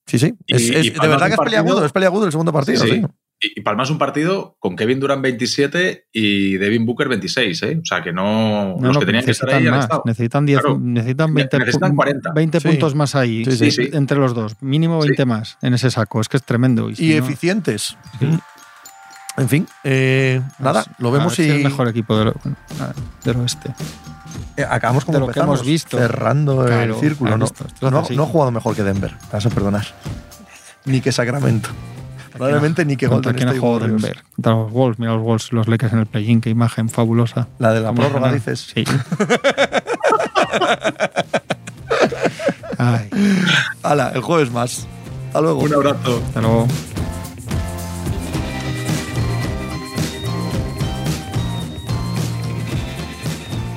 [0.06, 0.34] Sí, sí.
[0.46, 2.84] Y- Es- y de verdad que es peliagudo, es peliagudo el segundo partido.
[2.84, 3.06] Sí, sí.
[3.54, 7.80] Y, y palmas un partido con Kevin Durant 27 y Devin Booker 26, ¿eh?
[7.82, 8.76] O sea, que no.
[8.78, 10.00] No, los no, que tenían que estar necesitan ahí más.
[10.06, 10.80] Necesitan, 10, Claro.
[10.82, 12.32] necesitan Ne- 20, necesitan pu- 40.
[12.34, 12.68] 20 Sí.
[12.70, 13.46] puntos más ahí.
[13.46, 13.72] Sí, sí.
[13.72, 13.90] Sí, sí.
[13.94, 14.56] Entre los dos.
[14.62, 16.22] Mínimo 20 más en ese saco.
[16.22, 16.90] Es que es tremendo.
[16.90, 17.98] Y, si Y no- eficientes.
[18.20, 18.28] Sí.
[19.38, 22.32] En fin, eh, nada, pues, lo a vemos y es el mejor equipo del,
[23.26, 23.74] del oeste.
[24.56, 25.98] eh, acabamos como de lo que hemos visto.
[25.98, 27.32] cerrando Claro, el círculo.
[27.38, 27.46] No,
[27.92, 29.86] no, no ha jugado mejor que Denver, me vas a perdonar.
[30.86, 31.68] Ni que Sacramento.
[32.38, 34.02] Probablemente ni que ¿Contra Golden quién ha State jugado Warriors.
[34.02, 34.24] Denver?
[34.36, 35.00] Contra los Wolves.
[35.00, 36.42] Mira los Wolves, los Lakers en el play-in.
[36.42, 37.48] Qué imagen fabulosa.
[37.60, 38.72] La de la prórroga, dices.
[38.74, 38.84] Sí.
[43.84, 44.88] Hala, el jueves más.
[45.28, 45.60] Hasta luego.
[45.62, 46.22] Un abrazo.
[46.28, 46.68] Hasta luego.